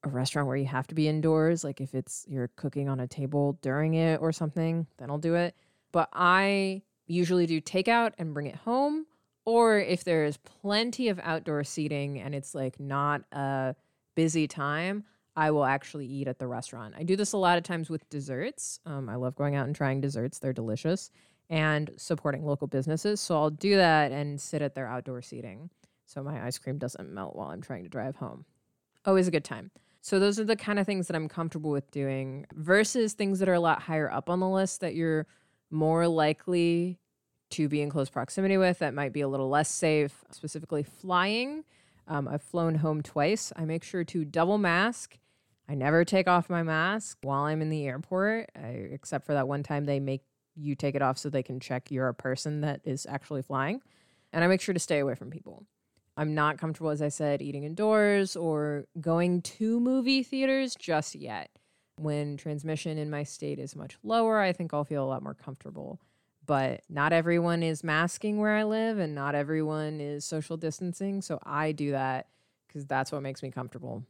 a 0.04 0.08
restaurant 0.08 0.48
where 0.48 0.56
you 0.56 0.66
have 0.66 0.86
to 0.88 0.94
be 0.94 1.08
indoors, 1.08 1.64
like 1.64 1.80
if 1.80 1.94
it's 1.94 2.24
you're 2.28 2.48
cooking 2.56 2.88
on 2.88 3.00
a 3.00 3.06
table 3.06 3.58
during 3.62 3.94
it 3.94 4.20
or 4.20 4.32
something, 4.32 4.86
then 4.98 5.10
I'll 5.10 5.18
do 5.18 5.34
it. 5.34 5.54
But 5.92 6.08
I 6.12 6.82
usually 7.06 7.46
do 7.46 7.60
takeout 7.60 8.12
and 8.18 8.34
bring 8.34 8.46
it 8.46 8.56
home. 8.56 9.06
Or 9.44 9.78
if 9.78 10.04
there 10.04 10.24
is 10.24 10.36
plenty 10.36 11.08
of 11.08 11.18
outdoor 11.22 11.64
seating 11.64 12.20
and 12.20 12.34
it's 12.34 12.54
like 12.54 12.78
not 12.78 13.22
a 13.32 13.74
busy 14.14 14.46
time, 14.46 15.04
I 15.34 15.50
will 15.50 15.64
actually 15.64 16.06
eat 16.06 16.28
at 16.28 16.38
the 16.38 16.46
restaurant. 16.46 16.94
I 16.96 17.02
do 17.02 17.16
this 17.16 17.32
a 17.32 17.38
lot 17.38 17.58
of 17.58 17.64
times 17.64 17.90
with 17.90 18.08
desserts. 18.08 18.78
Um, 18.86 19.08
I 19.08 19.16
love 19.16 19.34
going 19.34 19.56
out 19.56 19.66
and 19.66 19.74
trying 19.74 20.00
desserts, 20.00 20.38
they're 20.38 20.52
delicious, 20.52 21.10
and 21.50 21.90
supporting 21.96 22.44
local 22.44 22.66
businesses. 22.66 23.20
So 23.20 23.36
I'll 23.36 23.50
do 23.50 23.76
that 23.76 24.12
and 24.12 24.40
sit 24.40 24.62
at 24.62 24.74
their 24.74 24.86
outdoor 24.86 25.22
seating 25.22 25.70
so 26.06 26.22
my 26.22 26.44
ice 26.44 26.58
cream 26.58 26.78
doesn't 26.78 27.12
melt 27.12 27.34
while 27.34 27.48
I'm 27.48 27.62
trying 27.62 27.84
to 27.84 27.88
drive 27.88 28.16
home. 28.16 28.44
Always 29.04 29.28
a 29.28 29.30
good 29.30 29.44
time. 29.44 29.70
So 30.02 30.18
those 30.18 30.40
are 30.40 30.44
the 30.44 30.56
kind 30.56 30.80
of 30.80 30.86
things 30.86 31.06
that 31.06 31.14
I'm 31.14 31.28
comfortable 31.28 31.70
with 31.70 31.88
doing 31.92 32.44
versus 32.52 33.14
things 33.14 33.38
that 33.38 33.48
are 33.48 33.54
a 33.54 33.60
lot 33.60 33.82
higher 33.82 34.10
up 34.10 34.28
on 34.28 34.40
the 34.40 34.48
list 34.48 34.80
that 34.80 34.96
you're 34.96 35.28
more 35.70 36.08
likely 36.08 36.98
to 37.50 37.68
be 37.68 37.80
in 37.82 37.88
close 37.88 38.10
proximity 38.10 38.56
with 38.56 38.80
that 38.80 38.94
might 38.94 39.12
be 39.12 39.20
a 39.20 39.28
little 39.28 39.48
less 39.48 39.70
safe, 39.70 40.24
specifically 40.30 40.82
flying. 40.82 41.62
Um, 42.08 42.26
I've 42.26 42.42
flown 42.42 42.74
home 42.74 43.00
twice. 43.00 43.52
I 43.54 43.64
make 43.64 43.84
sure 43.84 44.02
to 44.02 44.24
double 44.24 44.58
mask. 44.58 45.18
I 45.68 45.76
never 45.76 46.04
take 46.04 46.26
off 46.26 46.50
my 46.50 46.64
mask 46.64 47.18
while 47.22 47.44
I'm 47.44 47.62
in 47.62 47.70
the 47.70 47.86
airport, 47.86 48.50
I, 48.56 48.88
except 48.90 49.24
for 49.24 49.34
that 49.34 49.46
one 49.46 49.62
time 49.62 49.84
they 49.84 50.00
make 50.00 50.24
you 50.56 50.74
take 50.74 50.96
it 50.96 51.02
off 51.02 51.16
so 51.16 51.30
they 51.30 51.44
can 51.44 51.60
check 51.60 51.92
you're 51.92 52.08
a 52.08 52.14
person 52.14 52.62
that 52.62 52.80
is 52.84 53.06
actually 53.08 53.42
flying. 53.42 53.80
And 54.32 54.42
I 54.42 54.48
make 54.48 54.60
sure 54.60 54.72
to 54.72 54.80
stay 54.80 54.98
away 54.98 55.14
from 55.14 55.30
people. 55.30 55.64
I'm 56.16 56.34
not 56.34 56.58
comfortable, 56.58 56.90
as 56.90 57.00
I 57.00 57.08
said, 57.08 57.40
eating 57.40 57.64
indoors 57.64 58.36
or 58.36 58.84
going 59.00 59.42
to 59.42 59.80
movie 59.80 60.22
theaters 60.22 60.74
just 60.74 61.14
yet. 61.14 61.50
When 61.98 62.36
transmission 62.36 62.98
in 62.98 63.10
my 63.10 63.22
state 63.22 63.58
is 63.58 63.76
much 63.76 63.96
lower, 64.02 64.40
I 64.40 64.52
think 64.52 64.74
I'll 64.74 64.84
feel 64.84 65.04
a 65.04 65.06
lot 65.06 65.22
more 65.22 65.34
comfortable. 65.34 66.00
But 66.44 66.82
not 66.88 67.12
everyone 67.12 67.62
is 67.62 67.84
masking 67.84 68.38
where 68.38 68.56
I 68.56 68.64
live 68.64 68.98
and 68.98 69.14
not 69.14 69.34
everyone 69.34 70.00
is 70.00 70.24
social 70.24 70.56
distancing. 70.56 71.22
So 71.22 71.38
I 71.44 71.72
do 71.72 71.92
that 71.92 72.26
because 72.66 72.86
that's 72.86 73.12
what 73.12 73.22
makes 73.22 73.42
me 73.42 73.50
comfortable. 73.50 74.04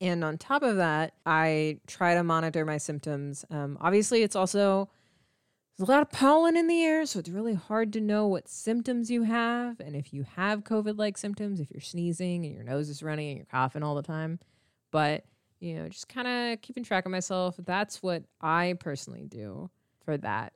And 0.00 0.24
on 0.24 0.38
top 0.38 0.62
of 0.62 0.76
that, 0.76 1.14
I 1.26 1.80
try 1.86 2.14
to 2.14 2.22
monitor 2.22 2.64
my 2.64 2.78
symptoms. 2.78 3.44
Um, 3.50 3.76
obviously, 3.80 4.22
it's 4.22 4.36
also 4.36 4.88
there's 5.78 5.88
a 5.88 5.92
lot 5.92 6.02
of 6.02 6.10
pollen 6.10 6.56
in 6.56 6.66
the 6.66 6.82
air, 6.82 7.06
so 7.06 7.20
it's 7.20 7.28
really 7.28 7.54
hard 7.54 7.92
to 7.92 8.00
know 8.00 8.26
what 8.26 8.48
symptoms 8.48 9.12
you 9.12 9.22
have. 9.22 9.78
And 9.78 9.94
if 9.94 10.12
you 10.12 10.24
have 10.34 10.64
COVID 10.64 10.98
like 10.98 11.16
symptoms, 11.16 11.60
if 11.60 11.70
you're 11.70 11.80
sneezing 11.80 12.44
and 12.44 12.52
your 12.52 12.64
nose 12.64 12.88
is 12.88 13.00
running 13.00 13.28
and 13.28 13.36
you're 13.36 13.46
coughing 13.46 13.84
all 13.84 13.94
the 13.94 14.02
time. 14.02 14.40
But, 14.90 15.24
you 15.60 15.76
know, 15.76 15.88
just 15.88 16.08
kind 16.08 16.26
of 16.26 16.62
keeping 16.62 16.82
track 16.82 17.06
of 17.06 17.12
myself. 17.12 17.54
That's 17.64 18.02
what 18.02 18.24
I 18.40 18.74
personally 18.80 19.24
do 19.24 19.70
for 20.04 20.16
that 20.16 20.52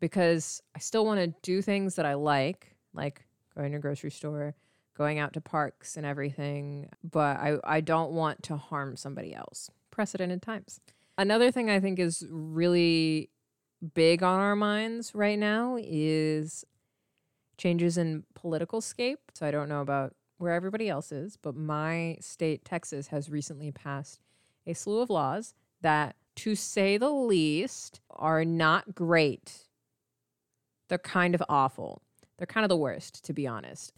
because 0.00 0.60
I 0.74 0.80
still 0.80 1.06
want 1.06 1.20
to 1.20 1.32
do 1.42 1.62
things 1.62 1.94
that 1.94 2.04
I 2.04 2.14
like, 2.14 2.74
like 2.92 3.24
going 3.56 3.70
to 3.70 3.78
a 3.78 3.80
grocery 3.80 4.10
store, 4.10 4.56
going 4.98 5.20
out 5.20 5.34
to 5.34 5.40
parks 5.40 5.96
and 5.96 6.04
everything. 6.04 6.88
But 7.08 7.36
I, 7.36 7.58
I 7.62 7.80
don't 7.80 8.10
want 8.10 8.42
to 8.44 8.56
harm 8.56 8.96
somebody 8.96 9.36
else. 9.36 9.70
Precedented 9.92 10.42
times. 10.42 10.80
Another 11.16 11.52
thing 11.52 11.70
I 11.70 11.78
think 11.78 12.00
is 12.00 12.26
really 12.28 13.30
big 13.92 14.22
on 14.22 14.40
our 14.40 14.56
minds 14.56 15.14
right 15.14 15.38
now 15.38 15.76
is 15.80 16.64
changes 17.58 17.98
in 17.98 18.24
political 18.34 18.80
scape. 18.80 19.20
So 19.34 19.46
I 19.46 19.50
don't 19.50 19.68
know 19.68 19.80
about 19.80 20.14
where 20.38 20.52
everybody 20.52 20.88
else 20.88 21.12
is, 21.12 21.36
but 21.36 21.54
my 21.54 22.16
state, 22.20 22.64
Texas, 22.64 23.08
has 23.08 23.30
recently 23.30 23.70
passed 23.70 24.20
a 24.66 24.74
slew 24.74 25.00
of 25.00 25.10
laws 25.10 25.54
that, 25.82 26.16
to 26.36 26.54
say 26.54 26.96
the 26.96 27.10
least, 27.10 28.00
are 28.10 28.44
not 28.44 28.94
great. 28.94 29.68
They're 30.88 30.98
kind 30.98 31.34
of 31.34 31.42
awful. 31.48 32.02
They're 32.36 32.46
kind 32.46 32.64
of 32.64 32.68
the 32.68 32.76
worst, 32.76 33.24
to 33.26 33.32
be 33.32 33.46
honest. 33.46 33.92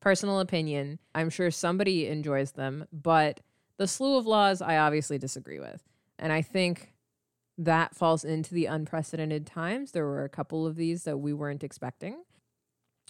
Personal 0.00 0.38
opinion, 0.40 1.00
I'm 1.14 1.30
sure 1.30 1.50
somebody 1.50 2.06
enjoys 2.06 2.52
them, 2.52 2.86
but 2.92 3.40
the 3.76 3.88
slew 3.88 4.16
of 4.16 4.26
laws 4.26 4.62
I 4.62 4.76
obviously 4.76 5.18
disagree 5.18 5.58
with. 5.58 5.82
And 6.18 6.32
I 6.32 6.42
think 6.42 6.93
that 7.58 7.94
falls 7.94 8.24
into 8.24 8.54
the 8.54 8.66
unprecedented 8.66 9.46
times. 9.46 9.92
There 9.92 10.06
were 10.06 10.24
a 10.24 10.28
couple 10.28 10.66
of 10.66 10.76
these 10.76 11.04
that 11.04 11.18
we 11.18 11.32
weren't 11.32 11.64
expecting. 11.64 12.22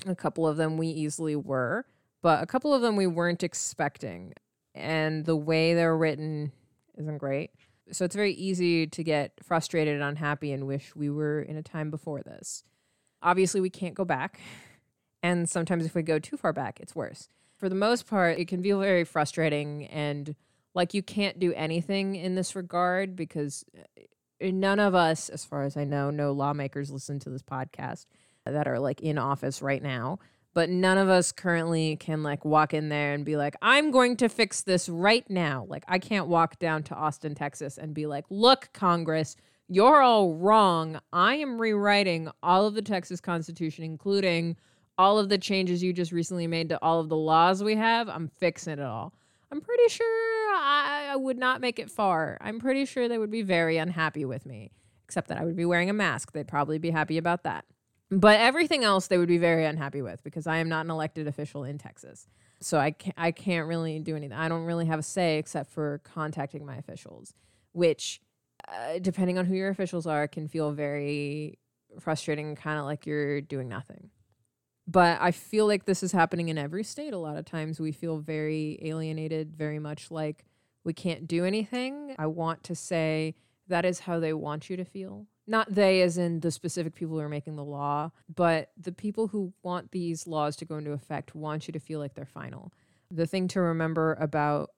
A 0.06 0.14
couple 0.14 0.46
of 0.46 0.56
them 0.56 0.76
we 0.76 0.88
easily 0.88 1.36
were, 1.36 1.86
but 2.22 2.42
a 2.42 2.46
couple 2.46 2.74
of 2.74 2.82
them 2.82 2.96
we 2.96 3.06
weren't 3.06 3.42
expecting. 3.42 4.34
And 4.74 5.24
the 5.24 5.36
way 5.36 5.74
they're 5.74 5.96
written 5.96 6.52
isn't 6.98 7.18
great. 7.18 7.50
So 7.92 8.04
it's 8.04 8.16
very 8.16 8.32
easy 8.32 8.86
to 8.86 9.04
get 9.04 9.32
frustrated 9.42 9.94
and 9.94 10.02
unhappy 10.02 10.52
and 10.52 10.66
wish 10.66 10.96
we 10.96 11.10
were 11.10 11.40
in 11.40 11.56
a 11.56 11.62
time 11.62 11.90
before 11.90 12.22
this. 12.22 12.64
Obviously, 13.22 13.60
we 13.60 13.70
can't 13.70 13.94
go 13.94 14.04
back. 14.04 14.40
And 15.22 15.48
sometimes 15.48 15.86
if 15.86 15.94
we 15.94 16.02
go 16.02 16.18
too 16.18 16.36
far 16.36 16.52
back, 16.52 16.80
it's 16.80 16.94
worse. 16.94 17.28
For 17.58 17.68
the 17.68 17.74
most 17.74 18.06
part, 18.06 18.38
it 18.38 18.48
can 18.48 18.62
feel 18.62 18.80
very 18.80 19.04
frustrating 19.04 19.86
and 19.86 20.34
like 20.74 20.92
you 20.92 21.02
can't 21.02 21.38
do 21.38 21.52
anything 21.54 22.16
in 22.16 22.34
this 22.34 22.56
regard 22.56 23.16
because 23.16 23.64
uh, 23.78 24.02
none 24.52 24.78
of 24.78 24.94
us, 24.94 25.28
as 25.28 25.44
far 25.44 25.62
as 25.62 25.76
I 25.76 25.84
know, 25.84 26.10
no 26.10 26.32
lawmakers 26.32 26.90
listen 26.90 27.18
to 27.20 27.30
this 27.30 27.42
podcast 27.42 28.06
that 28.44 28.66
are 28.66 28.78
like 28.78 29.00
in 29.00 29.18
office 29.18 29.62
right 29.62 29.82
now. 29.82 30.18
But 30.52 30.70
none 30.70 30.98
of 30.98 31.08
us 31.08 31.32
currently 31.32 31.96
can 31.96 32.22
like 32.22 32.44
walk 32.44 32.74
in 32.74 32.88
there 32.88 33.12
and 33.12 33.24
be 33.24 33.36
like, 33.36 33.56
I'm 33.60 33.90
going 33.90 34.16
to 34.18 34.28
fix 34.28 34.62
this 34.62 34.88
right 34.88 35.28
now. 35.28 35.66
Like, 35.68 35.84
I 35.88 35.98
can't 35.98 36.28
walk 36.28 36.60
down 36.60 36.84
to 36.84 36.94
Austin, 36.94 37.34
Texas 37.34 37.76
and 37.76 37.92
be 37.92 38.06
like, 38.06 38.24
look, 38.30 38.68
Congress, 38.72 39.34
you're 39.68 40.00
all 40.00 40.34
wrong. 40.34 41.00
I 41.12 41.36
am 41.36 41.60
rewriting 41.60 42.28
all 42.42 42.66
of 42.66 42.74
the 42.74 42.82
Texas 42.82 43.20
Constitution, 43.20 43.82
including 43.82 44.56
all 44.96 45.18
of 45.18 45.28
the 45.28 45.38
changes 45.38 45.82
you 45.82 45.92
just 45.92 46.12
recently 46.12 46.46
made 46.46 46.68
to 46.68 46.78
all 46.80 47.00
of 47.00 47.08
the 47.08 47.16
laws 47.16 47.64
we 47.64 47.74
have. 47.74 48.08
I'm 48.08 48.28
fixing 48.28 48.74
it 48.74 48.80
all. 48.80 49.12
I'm 49.50 49.60
pretty 49.60 49.88
sure 49.88 50.33
I, 51.14 51.16
would 51.16 51.38
not 51.38 51.60
make 51.60 51.78
it 51.78 51.90
far. 51.90 52.38
I'm 52.40 52.58
pretty 52.58 52.84
sure 52.84 53.08
they 53.08 53.18
would 53.18 53.30
be 53.30 53.42
very 53.42 53.76
unhappy 53.76 54.24
with 54.24 54.44
me, 54.46 54.72
except 55.04 55.28
that 55.28 55.38
I 55.38 55.44
would 55.44 55.56
be 55.56 55.64
wearing 55.64 55.90
a 55.90 55.92
mask. 55.92 56.32
They'd 56.32 56.48
probably 56.48 56.78
be 56.78 56.90
happy 56.90 57.18
about 57.18 57.44
that. 57.44 57.64
But 58.10 58.40
everything 58.40 58.84
else 58.84 59.06
they 59.06 59.18
would 59.18 59.28
be 59.28 59.38
very 59.38 59.64
unhappy 59.64 60.02
with 60.02 60.22
because 60.22 60.46
I 60.46 60.58
am 60.58 60.68
not 60.68 60.84
an 60.84 60.90
elected 60.90 61.26
official 61.26 61.64
in 61.64 61.78
Texas. 61.78 62.26
So 62.60 62.78
I 62.78 62.92
can't, 62.92 63.14
I 63.18 63.30
can't 63.30 63.66
really 63.66 63.98
do 63.98 64.16
anything. 64.16 64.36
I 64.36 64.48
don't 64.48 64.64
really 64.64 64.86
have 64.86 64.98
a 64.98 65.02
say 65.02 65.38
except 65.38 65.70
for 65.70 66.00
contacting 66.04 66.64
my 66.64 66.76
officials, 66.76 67.34
which, 67.72 68.20
uh, 68.68 68.98
depending 69.00 69.38
on 69.38 69.46
who 69.46 69.54
your 69.54 69.70
officials 69.70 70.06
are, 70.06 70.28
can 70.28 70.48
feel 70.48 70.72
very 70.72 71.58
frustrating, 72.00 72.54
kind 72.56 72.78
of 72.78 72.84
like 72.84 73.06
you're 73.06 73.40
doing 73.40 73.68
nothing. 73.68 74.10
But 74.86 75.18
I 75.20 75.30
feel 75.30 75.66
like 75.66 75.86
this 75.86 76.02
is 76.02 76.12
happening 76.12 76.50
in 76.50 76.58
every 76.58 76.84
state. 76.84 77.14
A 77.14 77.18
lot 77.18 77.36
of 77.36 77.46
times 77.46 77.80
we 77.80 77.90
feel 77.90 78.18
very 78.18 78.78
alienated, 78.82 79.56
very 79.56 79.78
much 79.78 80.10
like 80.10 80.44
we 80.84 80.92
can't 80.92 81.26
do 81.26 81.44
anything. 81.44 82.14
I 82.18 82.26
want 82.26 82.62
to 82.64 82.74
say 82.74 83.34
that 83.68 83.84
is 83.84 84.00
how 84.00 84.20
they 84.20 84.32
want 84.32 84.68
you 84.68 84.76
to 84.76 84.84
feel. 84.84 85.26
Not 85.46 85.74
they, 85.74 86.00
as 86.02 86.16
in 86.16 86.40
the 86.40 86.50
specific 86.50 86.94
people 86.94 87.16
who 87.16 87.22
are 87.22 87.28
making 87.28 87.56
the 87.56 87.64
law, 87.64 88.10
but 88.34 88.70
the 88.80 88.92
people 88.92 89.28
who 89.28 89.52
want 89.62 89.90
these 89.90 90.26
laws 90.26 90.56
to 90.56 90.64
go 90.64 90.76
into 90.76 90.92
effect 90.92 91.34
want 91.34 91.68
you 91.68 91.72
to 91.72 91.80
feel 91.80 91.98
like 91.98 92.14
they're 92.14 92.24
final. 92.24 92.72
The 93.10 93.26
thing 93.26 93.48
to 93.48 93.60
remember 93.60 94.14
about 94.14 94.70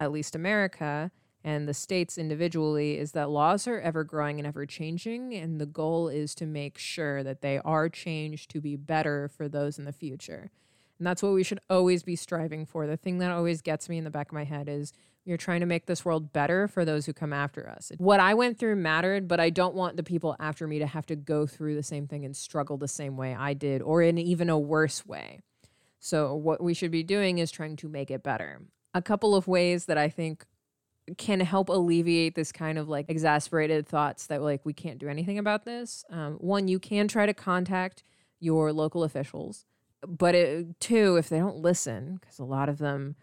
at 0.00 0.12
least 0.12 0.34
America 0.34 1.10
and 1.44 1.68
the 1.68 1.74
states 1.74 2.16
individually 2.16 2.98
is 2.98 3.12
that 3.12 3.28
laws 3.28 3.68
are 3.68 3.78
ever 3.78 4.02
growing 4.02 4.40
and 4.40 4.46
ever 4.46 4.64
changing. 4.64 5.34
And 5.34 5.60
the 5.60 5.66
goal 5.66 6.08
is 6.08 6.34
to 6.36 6.46
make 6.46 6.78
sure 6.78 7.22
that 7.22 7.42
they 7.42 7.58
are 7.58 7.90
changed 7.90 8.50
to 8.52 8.62
be 8.62 8.76
better 8.76 9.28
for 9.28 9.46
those 9.46 9.78
in 9.78 9.84
the 9.84 9.92
future. 9.92 10.50
And 10.98 11.06
that's 11.06 11.22
what 11.22 11.34
we 11.34 11.42
should 11.42 11.60
always 11.68 12.02
be 12.02 12.16
striving 12.16 12.64
for. 12.64 12.86
The 12.86 12.96
thing 12.96 13.18
that 13.18 13.30
always 13.30 13.60
gets 13.60 13.90
me 13.90 13.98
in 13.98 14.04
the 14.04 14.10
back 14.10 14.28
of 14.28 14.34
my 14.34 14.44
head 14.44 14.70
is 14.70 14.94
you're 15.24 15.38
trying 15.38 15.60
to 15.60 15.66
make 15.66 15.86
this 15.86 16.04
world 16.04 16.32
better 16.32 16.68
for 16.68 16.84
those 16.84 17.06
who 17.06 17.12
come 17.12 17.32
after 17.32 17.68
us. 17.68 17.90
What 17.96 18.20
I 18.20 18.34
went 18.34 18.58
through 18.58 18.76
mattered, 18.76 19.26
but 19.26 19.40
I 19.40 19.50
don't 19.50 19.74
want 19.74 19.96
the 19.96 20.02
people 20.02 20.36
after 20.38 20.66
me 20.66 20.78
to 20.78 20.86
have 20.86 21.06
to 21.06 21.16
go 21.16 21.46
through 21.46 21.74
the 21.74 21.82
same 21.82 22.06
thing 22.06 22.24
and 22.24 22.36
struggle 22.36 22.76
the 22.76 22.88
same 22.88 23.16
way 23.16 23.34
I 23.34 23.54
did, 23.54 23.80
or 23.80 24.02
in 24.02 24.18
even 24.18 24.50
a 24.50 24.58
worse 24.58 25.06
way. 25.06 25.40
So, 25.98 26.34
what 26.34 26.62
we 26.62 26.74
should 26.74 26.90
be 26.90 27.02
doing 27.02 27.38
is 27.38 27.50
trying 27.50 27.76
to 27.76 27.88
make 27.88 28.10
it 28.10 28.22
better. 28.22 28.62
A 28.92 29.00
couple 29.00 29.34
of 29.34 29.48
ways 29.48 29.86
that 29.86 29.96
I 29.96 30.10
think 30.10 30.44
can 31.16 31.40
help 31.40 31.68
alleviate 31.68 32.34
this 32.34 32.52
kind 32.52 32.78
of 32.78 32.88
like 32.88 33.06
exasperated 33.08 33.86
thoughts 33.86 34.26
that 34.26 34.42
like 34.42 34.64
we 34.64 34.72
can't 34.72 34.98
do 34.98 35.08
anything 35.08 35.38
about 35.38 35.64
this. 35.64 36.04
Um, 36.10 36.34
one, 36.34 36.68
you 36.68 36.78
can 36.78 37.08
try 37.08 37.26
to 37.26 37.34
contact 37.34 38.04
your 38.40 38.72
local 38.72 39.04
officials, 39.04 39.64
but 40.06 40.34
it, 40.34 40.80
two, 40.80 41.16
if 41.16 41.28
they 41.28 41.38
don't 41.38 41.56
listen, 41.56 42.18
because 42.20 42.38
a 42.38 42.44
lot 42.44 42.68
of 42.68 42.78
them 42.78 43.16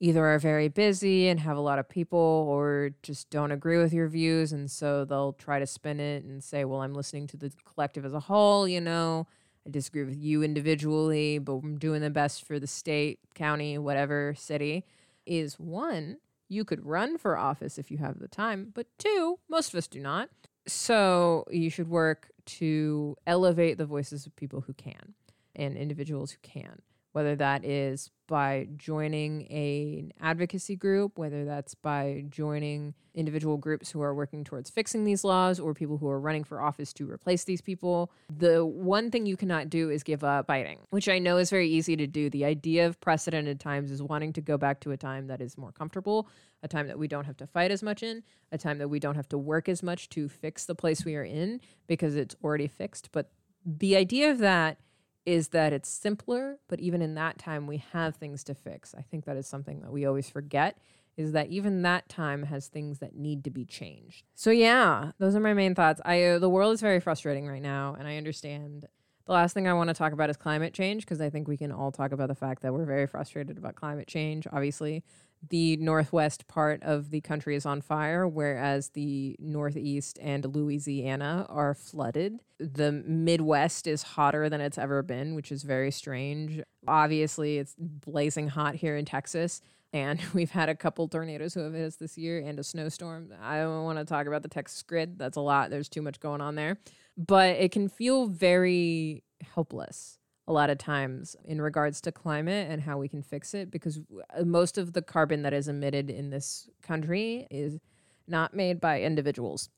either 0.00 0.24
are 0.26 0.38
very 0.38 0.68
busy 0.68 1.28
and 1.28 1.40
have 1.40 1.56
a 1.56 1.60
lot 1.60 1.78
of 1.78 1.88
people 1.88 2.18
or 2.48 2.90
just 3.02 3.30
don't 3.30 3.52
agree 3.52 3.78
with 3.78 3.92
your 3.92 4.08
views 4.08 4.52
and 4.52 4.70
so 4.70 5.04
they'll 5.04 5.34
try 5.34 5.58
to 5.58 5.66
spin 5.66 6.00
it 6.00 6.24
and 6.24 6.42
say 6.42 6.64
well 6.64 6.82
i'm 6.82 6.94
listening 6.94 7.26
to 7.26 7.36
the 7.36 7.52
collective 7.64 8.04
as 8.04 8.14
a 8.14 8.20
whole 8.20 8.66
you 8.66 8.80
know 8.80 9.26
i 9.66 9.70
disagree 9.70 10.04
with 10.04 10.16
you 10.16 10.42
individually 10.42 11.38
but 11.38 11.56
i'm 11.56 11.78
doing 11.78 12.00
the 12.00 12.10
best 12.10 12.46
for 12.46 12.58
the 12.58 12.66
state 12.66 13.18
county 13.34 13.76
whatever 13.76 14.34
city 14.36 14.84
is 15.26 15.60
one 15.60 16.16
you 16.50 16.64
could 16.64 16.84
run 16.84 17.16
for 17.16 17.38
office 17.38 17.78
if 17.78 17.90
you 17.90 17.98
have 17.98 18.18
the 18.18 18.28
time, 18.28 18.72
but 18.74 18.86
two, 18.98 19.38
most 19.48 19.72
of 19.72 19.78
us 19.78 19.86
do 19.86 20.00
not. 20.00 20.28
So 20.66 21.44
you 21.50 21.70
should 21.70 21.88
work 21.88 22.30
to 22.44 23.16
elevate 23.26 23.78
the 23.78 23.86
voices 23.86 24.26
of 24.26 24.34
people 24.36 24.62
who 24.62 24.74
can 24.74 25.14
and 25.54 25.76
individuals 25.76 26.32
who 26.32 26.38
can. 26.42 26.82
Whether 27.12 27.34
that 27.36 27.64
is 27.64 28.10
by 28.30 28.68
joining 28.76 29.42
a, 29.50 29.98
an 29.98 30.12
advocacy 30.20 30.76
group, 30.76 31.18
whether 31.18 31.44
that's 31.44 31.74
by 31.74 32.24
joining 32.30 32.94
individual 33.12 33.56
groups 33.56 33.90
who 33.90 34.00
are 34.00 34.14
working 34.14 34.44
towards 34.44 34.70
fixing 34.70 35.04
these 35.04 35.24
laws 35.24 35.58
or 35.58 35.74
people 35.74 35.98
who 35.98 36.08
are 36.08 36.20
running 36.20 36.44
for 36.44 36.60
office 36.60 36.92
to 36.92 37.10
replace 37.10 37.42
these 37.42 37.60
people. 37.60 38.12
The 38.38 38.64
one 38.64 39.10
thing 39.10 39.26
you 39.26 39.36
cannot 39.36 39.68
do 39.68 39.90
is 39.90 40.04
give 40.04 40.22
up 40.22 40.46
fighting, 40.46 40.78
which 40.90 41.08
I 41.08 41.18
know 41.18 41.38
is 41.38 41.50
very 41.50 41.68
easy 41.68 41.96
to 41.96 42.06
do. 42.06 42.30
The 42.30 42.44
idea 42.44 42.86
of 42.86 43.00
precedented 43.00 43.58
times 43.58 43.90
is 43.90 44.00
wanting 44.00 44.32
to 44.34 44.40
go 44.40 44.56
back 44.56 44.78
to 44.80 44.92
a 44.92 44.96
time 44.96 45.26
that 45.26 45.40
is 45.40 45.58
more 45.58 45.72
comfortable, 45.72 46.28
a 46.62 46.68
time 46.68 46.86
that 46.86 46.98
we 46.98 47.08
don't 47.08 47.24
have 47.24 47.36
to 47.38 47.48
fight 47.48 47.72
as 47.72 47.82
much 47.82 48.04
in, 48.04 48.22
a 48.52 48.58
time 48.58 48.78
that 48.78 48.88
we 48.88 49.00
don't 49.00 49.16
have 49.16 49.28
to 49.30 49.38
work 49.38 49.68
as 49.68 49.82
much 49.82 50.08
to 50.10 50.28
fix 50.28 50.66
the 50.66 50.76
place 50.76 51.04
we 51.04 51.16
are 51.16 51.24
in 51.24 51.60
because 51.88 52.14
it's 52.14 52.36
already 52.44 52.68
fixed. 52.68 53.08
But 53.10 53.32
the 53.66 53.96
idea 53.96 54.30
of 54.30 54.38
that 54.38 54.78
is 55.26 55.48
that 55.48 55.72
it's 55.72 55.88
simpler, 55.88 56.58
but 56.68 56.80
even 56.80 57.02
in 57.02 57.14
that 57.14 57.38
time, 57.38 57.66
we 57.66 57.78
have 57.92 58.16
things 58.16 58.42
to 58.44 58.54
fix. 58.54 58.94
I 58.96 59.02
think 59.02 59.24
that 59.26 59.36
is 59.36 59.46
something 59.46 59.80
that 59.80 59.92
we 59.92 60.06
always 60.06 60.28
forget 60.28 60.78
is 61.16 61.32
that 61.32 61.48
even 61.48 61.82
that 61.82 62.08
time 62.08 62.44
has 62.44 62.68
things 62.68 63.00
that 63.00 63.14
need 63.14 63.44
to 63.44 63.50
be 63.50 63.64
changed. 63.64 64.24
So 64.34 64.50
yeah, 64.50 65.12
those 65.18 65.34
are 65.34 65.40
my 65.40 65.52
main 65.52 65.74
thoughts. 65.74 66.00
I 66.04 66.22
uh, 66.24 66.38
the 66.38 66.48
world 66.48 66.72
is 66.72 66.80
very 66.80 67.00
frustrating 67.00 67.46
right 67.46 67.60
now 67.62 67.94
and 67.98 68.08
I 68.08 68.16
understand 68.16 68.86
the 69.26 69.32
last 69.32 69.52
thing 69.52 69.68
I 69.68 69.74
want 69.74 69.88
to 69.88 69.94
talk 69.94 70.12
about 70.12 70.30
is 70.30 70.36
climate 70.36 70.72
change 70.72 71.04
because 71.04 71.20
I 71.20 71.30
think 71.30 71.46
we 71.46 71.56
can 71.56 71.72
all 71.72 71.92
talk 71.92 72.12
about 72.12 72.28
the 72.28 72.34
fact 72.34 72.62
that 72.62 72.72
we're 72.72 72.86
very 72.86 73.06
frustrated 73.06 73.58
about 73.58 73.76
climate 73.76 74.08
change. 74.08 74.46
Obviously, 74.50 75.04
the 75.48 75.76
northwest 75.78 76.46
part 76.48 76.82
of 76.82 77.10
the 77.10 77.20
country 77.20 77.56
is 77.56 77.64
on 77.64 77.80
fire, 77.80 78.28
whereas 78.28 78.90
the 78.90 79.36
northeast 79.38 80.18
and 80.20 80.44
Louisiana 80.44 81.46
are 81.48 81.74
flooded. 81.74 82.40
The 82.58 82.92
Midwest 82.92 83.86
is 83.86 84.02
hotter 84.02 84.48
than 84.48 84.60
it's 84.60 84.78
ever 84.78 85.02
been, 85.02 85.34
which 85.34 85.50
is 85.50 85.62
very 85.62 85.90
strange. 85.90 86.60
Obviously, 86.86 87.58
it's 87.58 87.74
blazing 87.78 88.48
hot 88.48 88.74
here 88.74 88.96
in 88.96 89.04
Texas. 89.04 89.62
And 89.92 90.20
we've 90.34 90.50
had 90.50 90.68
a 90.68 90.74
couple 90.74 91.08
tornadoes 91.08 91.54
who 91.54 91.60
have 91.60 91.72
hit 91.72 91.86
us 91.86 91.96
this 91.96 92.18
year 92.18 92.38
and 92.38 92.58
a 92.58 92.64
snowstorm. 92.64 93.32
I 93.42 93.58
don't 93.58 93.84
want 93.84 93.98
to 93.98 94.04
talk 94.04 94.26
about 94.26 94.42
the 94.42 94.48
Texas 94.48 94.82
grid. 94.82 95.18
That's 95.18 95.36
a 95.36 95.40
lot. 95.40 95.70
There's 95.70 95.88
too 95.88 96.02
much 96.02 96.20
going 96.20 96.40
on 96.40 96.54
there. 96.54 96.78
But 97.16 97.56
it 97.56 97.72
can 97.72 97.88
feel 97.88 98.26
very 98.26 99.24
helpless 99.42 100.19
a 100.50 100.52
lot 100.52 100.68
of 100.68 100.78
times 100.78 101.36
in 101.44 101.60
regards 101.62 102.00
to 102.00 102.10
climate 102.10 102.68
and 102.68 102.82
how 102.82 102.98
we 102.98 103.08
can 103.08 103.22
fix 103.22 103.54
it 103.54 103.70
because 103.70 104.00
uh, 104.36 104.42
most 104.44 104.78
of 104.78 104.94
the 104.94 105.00
carbon 105.00 105.42
that 105.42 105.52
is 105.52 105.68
emitted 105.68 106.10
in 106.10 106.30
this 106.30 106.68
country 106.82 107.46
is 107.52 107.78
not 108.26 108.52
made 108.52 108.80
by 108.80 109.00
individuals. 109.00 109.68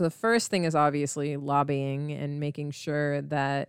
The 0.00 0.10
first 0.10 0.50
thing 0.50 0.64
is 0.64 0.74
obviously 0.74 1.36
lobbying 1.36 2.10
and 2.10 2.40
making 2.40 2.72
sure 2.72 3.22
that 3.22 3.68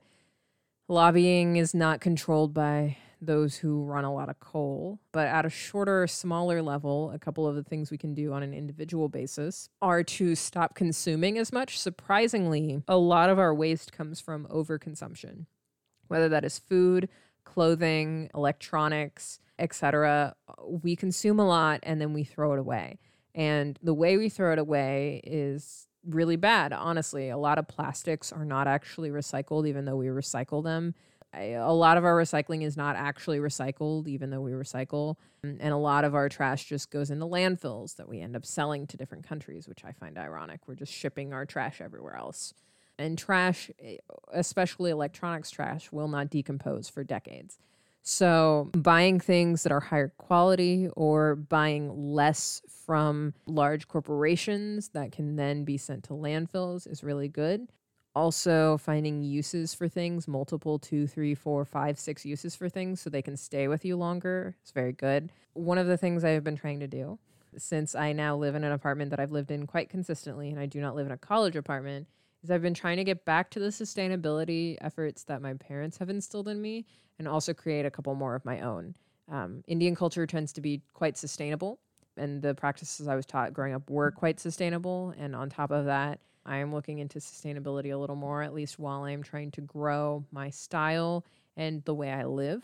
lobbying 0.88 1.58
is 1.58 1.76
not 1.76 2.02
controlled 2.02 2.56
by 2.56 2.98
those 3.22 3.58
who 3.58 3.84
run 3.84 4.04
a 4.04 4.14
lot 4.14 4.28
of 4.28 4.40
coal. 4.40 5.00
But 5.12 5.28
at 5.28 5.46
a 5.46 5.50
shorter, 5.52 6.08
smaller 6.08 6.64
level, 6.64 7.12
a 7.12 7.20
couple 7.20 7.48
of 7.48 7.56
the 7.56 7.64
things 7.64 7.92
we 7.92 8.00
can 8.00 8.16
do 8.16 8.34
on 8.34 8.42
an 8.42 8.54
individual 8.54 9.10
basis 9.10 9.70
are 9.80 10.02
to 10.04 10.34
stop 10.34 10.74
consuming 10.74 11.38
as 11.38 11.54
much. 11.54 11.80
Surprisingly, 11.80 12.82
a 12.88 12.98
lot 12.98 13.30
of 13.30 13.38
our 13.38 13.54
waste 13.54 13.92
comes 13.94 14.20
from 14.20 14.48
overconsumption 14.48 15.46
whether 16.08 16.30
that 16.30 16.46
is 16.46 16.60
food, 16.60 17.10
clothing, 17.44 18.30
electronics, 18.34 19.40
etc. 19.60 20.36
We 20.68 20.96
consume 20.96 21.40
a 21.40 21.48
lot 21.48 21.80
and 21.84 22.02
then 22.02 22.14
we 22.14 22.24
throw 22.24 22.54
it 22.54 22.60
away. 22.60 23.00
And 23.34 23.78
the 23.82 23.94
way 23.94 24.18
we 24.18 24.30
throw 24.30 24.54
it 24.54 24.60
away 24.60 25.22
is 25.24 25.88
really 26.08 26.36
bad, 26.36 26.72
honestly. 26.74 27.30
A 27.30 27.38
lot 27.38 27.58
of 27.58 27.68
plastics 27.68 28.32
are 28.32 28.46
not 28.46 28.68
actually 28.68 29.10
recycled, 29.10 29.68
even 29.68 29.86
though 29.86 29.96
we 29.96 30.08
recycle 30.08 30.64
them. 30.64 30.94
A 31.38 31.74
lot 31.74 31.98
of 31.98 32.06
our 32.06 32.16
recycling 32.16 32.64
is 32.64 32.78
not 32.78 32.96
actually 32.96 33.40
recycled, 33.40 34.08
even 34.08 34.30
though 34.30 34.40
we 34.40 34.52
recycle. 34.52 35.18
And 35.44 35.62
a 35.62 35.78
lot 35.78 36.06
of 36.06 36.16
our 36.16 36.30
trash 36.30 36.64
just 36.64 36.92
goes 36.92 37.12
into 37.12 37.26
landfills 37.26 37.98
that 37.98 38.08
we 38.08 38.22
end 38.22 38.38
up 38.38 38.46
selling 38.46 38.88
to 38.88 38.96
different 38.96 39.28
countries, 39.28 39.68
which 39.68 39.84
I 39.84 39.92
find 39.92 40.18
ironic. 40.18 40.62
We're 40.66 40.76
just 40.76 40.94
shipping 40.94 41.34
our 41.34 41.46
trash 41.46 41.82
everywhere 41.82 42.16
else. 42.16 42.54
And 42.98 43.18
trash, 43.18 43.70
eh, 43.80 43.98
especially 44.34 44.92
electronics 44.92 45.52
trash, 45.52 45.92
will 45.92 46.08
not 46.08 46.30
decompose 46.30 46.90
for 46.90 47.04
decades. 47.04 47.58
So, 48.08 48.70
buying 48.74 49.20
things 49.20 49.64
that 49.64 49.72
are 49.72 49.80
higher 49.80 50.14
quality 50.18 50.90
or 50.96 51.36
buying 51.36 52.14
less 52.14 52.62
from 52.86 53.34
large 53.48 53.88
corporations 53.88 54.90
that 54.90 55.12
can 55.12 55.38
then 55.38 55.64
be 55.64 55.78
sent 55.78 56.04
to 56.04 56.14
landfills 56.14 56.88
is 56.88 57.04
really 57.04 57.28
good. 57.28 57.68
Also, 58.16 58.78
finding 58.78 59.24
uses 59.24 59.74
for 59.74 59.90
things 59.90 60.28
multiple 60.28 60.78
two, 60.78 61.08
three, 61.08 61.34
four, 61.34 61.66
five, 61.66 61.98
six 61.98 62.26
uses 62.26 62.56
for 62.56 62.70
things 62.70 63.02
so 63.02 63.10
they 63.10 63.24
can 63.24 63.36
stay 63.36 63.68
with 63.68 63.84
you 63.84 63.98
longer 63.98 64.56
is 64.64 64.72
very 64.72 64.94
good. 64.94 65.32
One 65.54 65.80
of 65.80 65.88
the 65.88 65.98
things 65.98 66.24
I 66.24 66.30
have 66.30 66.44
been 66.44 66.56
trying 66.56 66.80
to 66.82 66.88
do 66.88 67.18
since 67.58 67.96
I 67.96 68.14
now 68.14 68.38
live 68.38 68.56
in 68.56 68.64
an 68.64 68.72
apartment 68.72 69.10
that 69.10 69.20
I've 69.20 69.32
lived 69.32 69.52
in 69.52 69.66
quite 69.66 69.90
consistently 69.90 70.50
and 70.50 70.60
I 70.60 70.66
do 70.66 70.80
not 70.80 70.96
live 70.96 71.08
in 71.08 71.12
a 71.12 71.18
college 71.18 71.56
apartment 71.56 72.08
is 72.46 72.52
I've 72.52 72.62
been 72.62 72.74
trying 72.74 72.98
to 72.98 73.04
get 73.04 73.26
back 73.26 73.50
to 73.52 73.60
the 73.60 73.68
sustainability 73.68 74.78
efforts 74.80 75.24
that 75.24 75.42
my 75.42 75.56
parents 75.56 75.98
have 75.98 76.10
instilled 76.10 76.48
in 76.48 76.62
me 76.62 76.86
and 77.18 77.28
also 77.28 77.54
create 77.54 77.86
a 77.86 77.92
couple 77.92 78.14
more 78.16 78.36
of 78.36 78.46
my 78.46 78.62
own. 78.62 78.96
Um, 79.30 79.64
Indian 79.68 79.96
culture 79.96 80.28
tends 80.28 80.54
to 80.54 80.62
be 80.62 80.82
quite 80.94 81.18
sustainable, 81.18 81.80
and 82.18 82.42
the 82.42 82.54
practices 82.54 83.08
I 83.08 83.16
was 83.16 83.26
taught 83.26 83.54
growing 83.54 83.74
up 83.74 83.90
were 83.90 84.12
quite 84.12 84.40
sustainable. 84.40 85.14
And 85.18 85.36
on 85.36 85.50
top 85.50 85.72
of 85.72 85.86
that, 85.86 86.20
I 86.46 86.58
am 86.58 86.72
looking 86.72 87.00
into 87.00 87.18
sustainability 87.20 87.92
a 87.92 87.98
little 87.98 88.16
more, 88.16 88.44
at 88.44 88.54
least 88.54 88.78
while 88.78 89.04
I'm 89.04 89.24
trying 89.24 89.52
to 89.52 89.62
grow 89.62 90.24
my 90.32 90.52
style 90.52 91.26
and 91.58 91.84
the 91.86 91.96
way 91.96 92.12
I 92.12 92.26
live. 92.26 92.64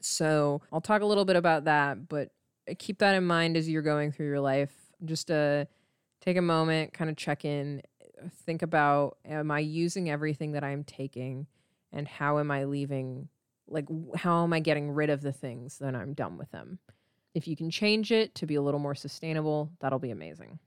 So 0.00 0.60
I'll 0.70 0.82
talk 0.82 1.00
a 1.00 1.06
little 1.06 1.24
bit 1.24 1.36
about 1.36 1.64
that, 1.64 2.08
but 2.08 2.30
keep 2.78 2.98
that 2.98 3.14
in 3.14 3.24
mind 3.24 3.56
as 3.56 3.68
you're 3.68 3.82
going 3.82 4.12
through 4.12 4.26
your 4.26 4.40
life. 4.40 4.72
Just 5.04 5.28
to 5.28 5.66
take 6.20 6.36
a 6.36 6.42
moment, 6.42 6.92
kind 6.92 7.08
of 7.08 7.16
check 7.16 7.44
in 7.44 7.82
think 8.44 8.62
about 8.62 9.18
am 9.24 9.50
I 9.50 9.60
using 9.60 10.10
everything 10.10 10.52
that 10.52 10.64
I'm 10.64 10.84
taking 10.84 11.46
and 11.92 12.06
how 12.06 12.38
am 12.38 12.50
I 12.50 12.64
leaving 12.64 13.28
like 13.66 13.86
how 14.16 14.44
am 14.44 14.52
I 14.52 14.60
getting 14.60 14.90
rid 14.90 15.10
of 15.10 15.20
the 15.20 15.32
things 15.32 15.78
that 15.78 15.94
I'm 15.94 16.14
done 16.14 16.38
with 16.38 16.50
them? 16.50 16.78
If 17.34 17.46
you 17.46 17.56
can 17.56 17.70
change 17.70 18.12
it 18.12 18.34
to 18.36 18.46
be 18.46 18.54
a 18.54 18.62
little 18.62 18.80
more 18.80 18.94
sustainable, 18.94 19.70
that'll 19.80 19.98
be 19.98 20.10
amazing. 20.10 20.58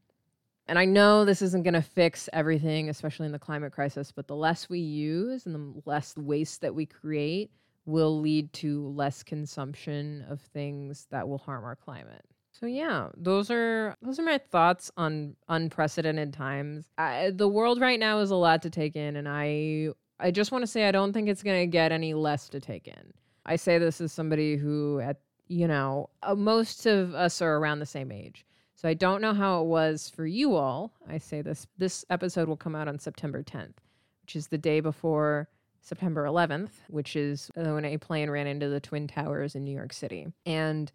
And 0.68 0.78
I 0.80 0.86
know 0.86 1.26
this 1.26 1.42
isn't 1.42 1.64
going 1.64 1.74
to 1.74 1.82
fix 1.82 2.30
everything, 2.32 2.90
especially 2.90 3.26
in 3.26 3.32
the 3.32 3.40
climate 3.40 3.74
crisis, 3.74 4.12
but 4.12 4.28
the 4.28 4.36
less 4.36 4.70
we 4.70 4.80
use 4.80 5.46
and 5.46 5.56
the 5.56 5.82
less 5.86 6.16
waste 6.16 6.62
that 6.62 6.74
we 6.74 6.86
create 6.86 7.52
will 7.86 8.22
lead 8.22 8.54
to 8.54 8.88
less 8.90 9.24
consumption 9.24 10.24
of 10.30 10.40
things 10.40 11.08
that 11.10 11.28
will 11.28 11.40
harm 11.40 11.66
our 11.66 11.76
climate. 11.76 12.24
So 12.62 12.68
yeah, 12.68 13.10
those 13.18 13.50
are 13.50 13.98
those 14.04 14.20
are 14.20 14.24
my 14.24 14.38
thoughts 14.38 14.92
on 14.96 15.36
unprecedented 15.50 16.32
times. 16.32 16.86
I, 16.96 17.32
the 17.34 17.48
world 17.48 17.82
right 17.82 18.00
now 18.00 18.20
is 18.20 18.30
a 18.30 18.36
lot 18.36 18.62
to 18.62 18.70
take 18.70 18.96
in, 18.96 19.16
and 19.16 19.28
I 19.28 19.90
I 20.20 20.30
just 20.30 20.52
want 20.52 20.62
to 20.62 20.68
say 20.68 20.88
I 20.88 20.92
don't 20.92 21.12
think 21.12 21.28
it's 21.28 21.42
gonna 21.42 21.66
get 21.66 21.92
any 21.92 22.14
less 22.14 22.50
to 22.50 22.60
take 22.60 22.88
in. 22.88 23.14
I 23.48 23.56
say 23.56 23.80
this 23.80 24.00
as 24.00 24.12
somebody 24.12 24.58
who, 24.58 25.00
at 25.00 25.22
you 25.48 25.68
know, 25.68 26.12
uh, 26.22 26.36
most 26.36 26.86
of 26.86 27.16
us 27.16 27.42
are 27.42 27.58
around 27.58 27.80
the 27.80 27.86
same 27.88 28.12
age. 28.12 28.46
So 28.76 28.88
I 28.88 28.94
don't 28.94 29.22
know 29.22 29.34
how 29.34 29.62
it 29.62 29.66
was 29.66 30.12
for 30.16 30.28
you 30.28 30.56
all. 30.56 30.94
I 31.10 31.18
say 31.18 31.42
this 31.42 31.66
this 31.80 32.06
episode 32.12 32.48
will 32.48 32.58
come 32.58 32.76
out 32.76 32.88
on 32.88 33.00
September 33.00 33.42
10th, 33.42 33.78
which 34.22 34.36
is 34.36 34.48
the 34.48 34.60
day 34.60 34.82
before 34.82 35.50
September 35.82 36.26
11th, 36.26 36.70
which 36.90 37.16
is 37.16 37.50
when 37.56 37.86
a 37.86 37.98
plane 37.98 38.30
ran 38.30 38.46
into 38.46 38.70
the 38.70 38.80
Twin 38.80 39.08
Towers 39.08 39.56
in 39.56 39.64
New 39.64 39.76
York 39.76 39.94
City. 39.94 40.28
And 40.46 40.92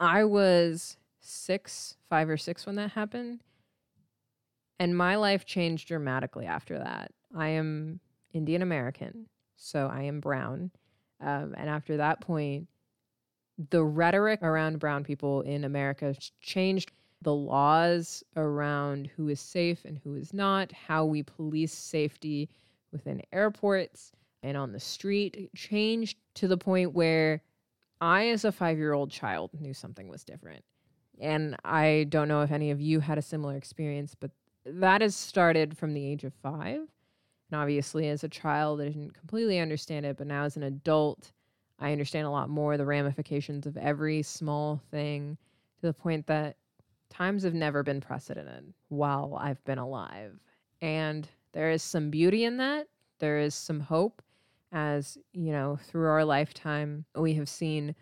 I 0.00 0.24
was 0.24 0.96
six, 1.20 1.96
five 2.08 2.28
or 2.28 2.36
six 2.36 2.66
when 2.66 2.76
that 2.76 2.92
happened. 2.92 3.40
And 4.78 4.96
my 4.96 5.16
life 5.16 5.44
changed 5.44 5.88
dramatically 5.88 6.46
after 6.46 6.78
that. 6.78 7.12
I 7.34 7.48
am 7.48 8.00
Indian 8.32 8.62
American, 8.62 9.26
so 9.56 9.88
I 9.92 10.02
am 10.02 10.20
brown. 10.20 10.70
Um, 11.20 11.54
and 11.56 11.70
after 11.70 11.98
that 11.98 12.20
point, 12.20 12.66
the 13.70 13.84
rhetoric 13.84 14.42
around 14.42 14.80
brown 14.80 15.04
people 15.04 15.42
in 15.42 15.64
America 15.64 16.14
changed. 16.40 16.90
The 17.22 17.34
laws 17.34 18.24
around 18.36 19.08
who 19.16 19.28
is 19.28 19.38
safe 19.38 19.84
and 19.84 20.00
who 20.02 20.16
is 20.16 20.34
not, 20.34 20.72
how 20.72 21.04
we 21.04 21.22
police 21.22 21.72
safety 21.72 22.48
within 22.90 23.22
airports 23.32 24.10
and 24.42 24.56
on 24.56 24.72
the 24.72 24.80
street 24.80 25.50
changed 25.54 26.18
to 26.34 26.48
the 26.48 26.56
point 26.56 26.92
where 26.92 27.42
I, 28.02 28.30
as 28.30 28.44
a 28.44 28.50
five 28.50 28.78
year 28.78 28.94
old 28.94 29.12
child, 29.12 29.50
knew 29.60 29.72
something 29.72 30.08
was 30.08 30.24
different. 30.24 30.64
And 31.20 31.54
I 31.64 32.06
don't 32.08 32.26
know 32.26 32.42
if 32.42 32.50
any 32.50 32.72
of 32.72 32.80
you 32.80 32.98
had 32.98 33.16
a 33.16 33.22
similar 33.22 33.56
experience, 33.56 34.16
but 34.18 34.32
that 34.66 35.02
has 35.02 35.14
started 35.14 35.78
from 35.78 35.94
the 35.94 36.04
age 36.04 36.24
of 36.24 36.34
five. 36.42 36.80
And 36.80 37.60
obviously, 37.60 38.08
as 38.08 38.24
a 38.24 38.28
child, 38.28 38.80
I 38.80 38.86
didn't 38.86 39.14
completely 39.14 39.60
understand 39.60 40.04
it, 40.04 40.16
but 40.16 40.26
now 40.26 40.42
as 40.42 40.56
an 40.56 40.64
adult, 40.64 41.30
I 41.78 41.92
understand 41.92 42.26
a 42.26 42.30
lot 42.30 42.48
more 42.48 42.76
the 42.76 42.84
ramifications 42.84 43.66
of 43.66 43.76
every 43.76 44.22
small 44.22 44.80
thing 44.90 45.38
to 45.80 45.86
the 45.86 45.94
point 45.94 46.26
that 46.26 46.56
times 47.08 47.44
have 47.44 47.54
never 47.54 47.84
been 47.84 48.00
precedented 48.00 48.72
while 48.88 49.38
I've 49.40 49.62
been 49.64 49.78
alive. 49.78 50.40
And 50.80 51.28
there 51.52 51.70
is 51.70 51.84
some 51.84 52.10
beauty 52.10 52.44
in 52.46 52.56
that, 52.56 52.88
there 53.20 53.38
is 53.38 53.54
some 53.54 53.78
hope, 53.78 54.22
as, 54.72 55.18
you 55.32 55.52
know, 55.52 55.78
through 55.84 56.08
our 56.08 56.24
lifetime, 56.24 57.04
we 57.14 57.34
have 57.34 57.48
seen 57.48 57.94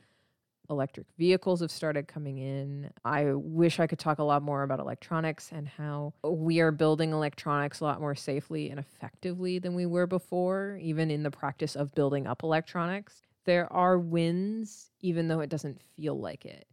electric 0.70 1.06
vehicles 1.18 1.60
have 1.60 1.70
started 1.70 2.06
coming 2.06 2.38
in. 2.38 2.90
I 3.04 3.32
wish 3.34 3.80
I 3.80 3.88
could 3.88 3.98
talk 3.98 4.18
a 4.20 4.24
lot 4.24 4.42
more 4.42 4.62
about 4.62 4.78
electronics 4.78 5.50
and 5.52 5.66
how 5.66 6.14
we 6.22 6.60
are 6.60 6.70
building 6.70 7.12
electronics 7.12 7.80
a 7.80 7.84
lot 7.84 8.00
more 8.00 8.14
safely 8.14 8.70
and 8.70 8.78
effectively 8.78 9.58
than 9.58 9.74
we 9.74 9.84
were 9.84 10.06
before, 10.06 10.78
even 10.80 11.10
in 11.10 11.24
the 11.24 11.30
practice 11.30 11.74
of 11.74 11.94
building 11.94 12.26
up 12.26 12.44
electronics. 12.44 13.22
There 13.44 13.70
are 13.72 13.98
wins, 13.98 14.92
even 15.00 15.26
though 15.26 15.40
it 15.40 15.50
doesn't 15.50 15.80
feel 15.96 16.18
like 16.18 16.46
it 16.46 16.66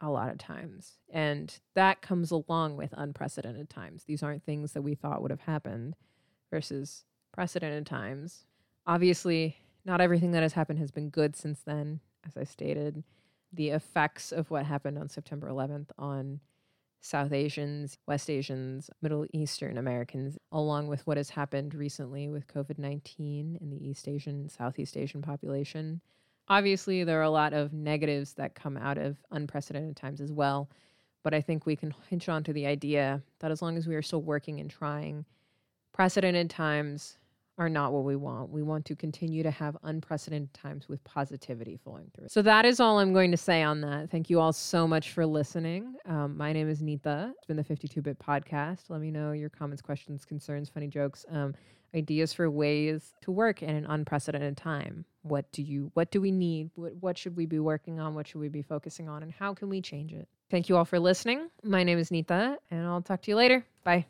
a 0.00 0.10
lot 0.10 0.30
of 0.30 0.38
times. 0.38 0.98
And 1.10 1.54
that 1.74 2.00
comes 2.02 2.30
along 2.30 2.76
with 2.76 2.94
unprecedented 2.96 3.68
times. 3.70 4.04
These 4.04 4.22
aren't 4.22 4.44
things 4.44 4.72
that 4.72 4.82
we 4.82 4.94
thought 4.94 5.22
would 5.22 5.30
have 5.30 5.40
happened 5.40 5.94
versus 6.50 7.04
precedented 7.32 7.86
times. 7.86 8.46
Obviously, 8.86 9.56
not 9.84 10.00
everything 10.00 10.32
that 10.32 10.42
has 10.42 10.52
happened 10.52 10.78
has 10.78 10.90
been 10.90 11.10
good 11.10 11.36
since 11.36 11.60
then 11.60 12.00
as 12.26 12.36
I 12.36 12.44
stated, 12.44 13.04
the 13.52 13.70
effects 13.70 14.32
of 14.32 14.50
what 14.50 14.66
happened 14.66 14.98
on 14.98 15.08
September 15.08 15.48
11th 15.48 15.88
on 15.98 16.40
South 17.00 17.32
Asians, 17.32 17.98
West 18.06 18.30
Asians, 18.30 18.88
Middle 19.02 19.26
Eastern 19.32 19.76
Americans, 19.76 20.38
along 20.52 20.88
with 20.88 21.06
what 21.06 21.18
has 21.18 21.28
happened 21.28 21.74
recently 21.74 22.28
with 22.28 22.48
COVID 22.48 22.78
19 22.78 23.58
in 23.60 23.70
the 23.70 23.88
East 23.88 24.08
Asian, 24.08 24.48
Southeast 24.48 24.96
Asian 24.96 25.20
population. 25.20 26.00
Obviously, 26.48 27.04
there 27.04 27.20
are 27.20 27.24
a 27.24 27.30
lot 27.30 27.52
of 27.52 27.72
negatives 27.72 28.32
that 28.34 28.54
come 28.54 28.76
out 28.76 28.98
of 28.98 29.18
unprecedented 29.30 29.96
times 29.96 30.20
as 30.20 30.32
well, 30.32 30.70
but 31.22 31.34
I 31.34 31.40
think 31.40 31.66
we 31.66 31.76
can 31.76 31.94
hinge 32.08 32.28
on 32.28 32.42
to 32.44 32.52
the 32.52 32.66
idea 32.66 33.22
that 33.40 33.50
as 33.50 33.60
long 33.60 33.76
as 33.76 33.86
we 33.86 33.94
are 33.94 34.02
still 34.02 34.22
working 34.22 34.60
and 34.60 34.70
trying, 34.70 35.26
precedented 35.92 36.50
times 36.50 37.18
are 37.58 37.68
not 37.68 37.92
what 37.92 38.04
we 38.04 38.16
want. 38.16 38.50
We 38.50 38.62
want 38.62 38.84
to 38.86 38.96
continue 38.96 39.42
to 39.42 39.50
have 39.50 39.76
unprecedented 39.84 40.52
times 40.54 40.88
with 40.88 41.02
positivity 41.04 41.78
flowing 41.82 42.10
through. 42.14 42.28
So 42.28 42.42
that 42.42 42.64
is 42.64 42.80
all 42.80 42.98
I'm 42.98 43.12
going 43.12 43.30
to 43.30 43.36
say 43.36 43.62
on 43.62 43.80
that. 43.82 44.10
Thank 44.10 44.28
you 44.28 44.40
all 44.40 44.52
so 44.52 44.88
much 44.88 45.12
for 45.12 45.24
listening. 45.24 45.94
Um, 46.06 46.36
my 46.36 46.52
name 46.52 46.68
is 46.68 46.82
Nita. 46.82 47.32
It's 47.36 47.46
been 47.46 47.56
the 47.56 47.64
52 47.64 48.02
Bit 48.02 48.18
Podcast. 48.18 48.84
Let 48.88 49.00
me 49.00 49.10
know 49.10 49.32
your 49.32 49.50
comments, 49.50 49.82
questions, 49.82 50.24
concerns, 50.24 50.68
funny 50.68 50.88
jokes, 50.88 51.24
um, 51.30 51.54
ideas 51.94 52.32
for 52.32 52.50
ways 52.50 53.14
to 53.22 53.30
work 53.30 53.62
in 53.62 53.70
an 53.70 53.86
unprecedented 53.86 54.56
time. 54.56 55.04
What 55.22 55.50
do 55.52 55.62
you? 55.62 55.90
What 55.94 56.10
do 56.10 56.20
we 56.20 56.32
need? 56.32 56.70
What, 56.74 56.94
what 57.00 57.16
should 57.16 57.36
we 57.36 57.46
be 57.46 57.60
working 57.60 58.00
on? 58.00 58.14
What 58.14 58.26
should 58.26 58.40
we 58.40 58.48
be 58.48 58.62
focusing 58.62 59.08
on? 59.08 59.22
And 59.22 59.32
how 59.32 59.54
can 59.54 59.68
we 59.68 59.80
change 59.80 60.12
it? 60.12 60.28
Thank 60.50 60.68
you 60.68 60.76
all 60.76 60.84
for 60.84 60.98
listening. 60.98 61.48
My 61.62 61.84
name 61.84 61.98
is 61.98 62.10
Nita, 62.10 62.58
and 62.70 62.86
I'll 62.86 63.02
talk 63.02 63.22
to 63.22 63.30
you 63.30 63.36
later. 63.36 63.64
Bye. 63.84 64.06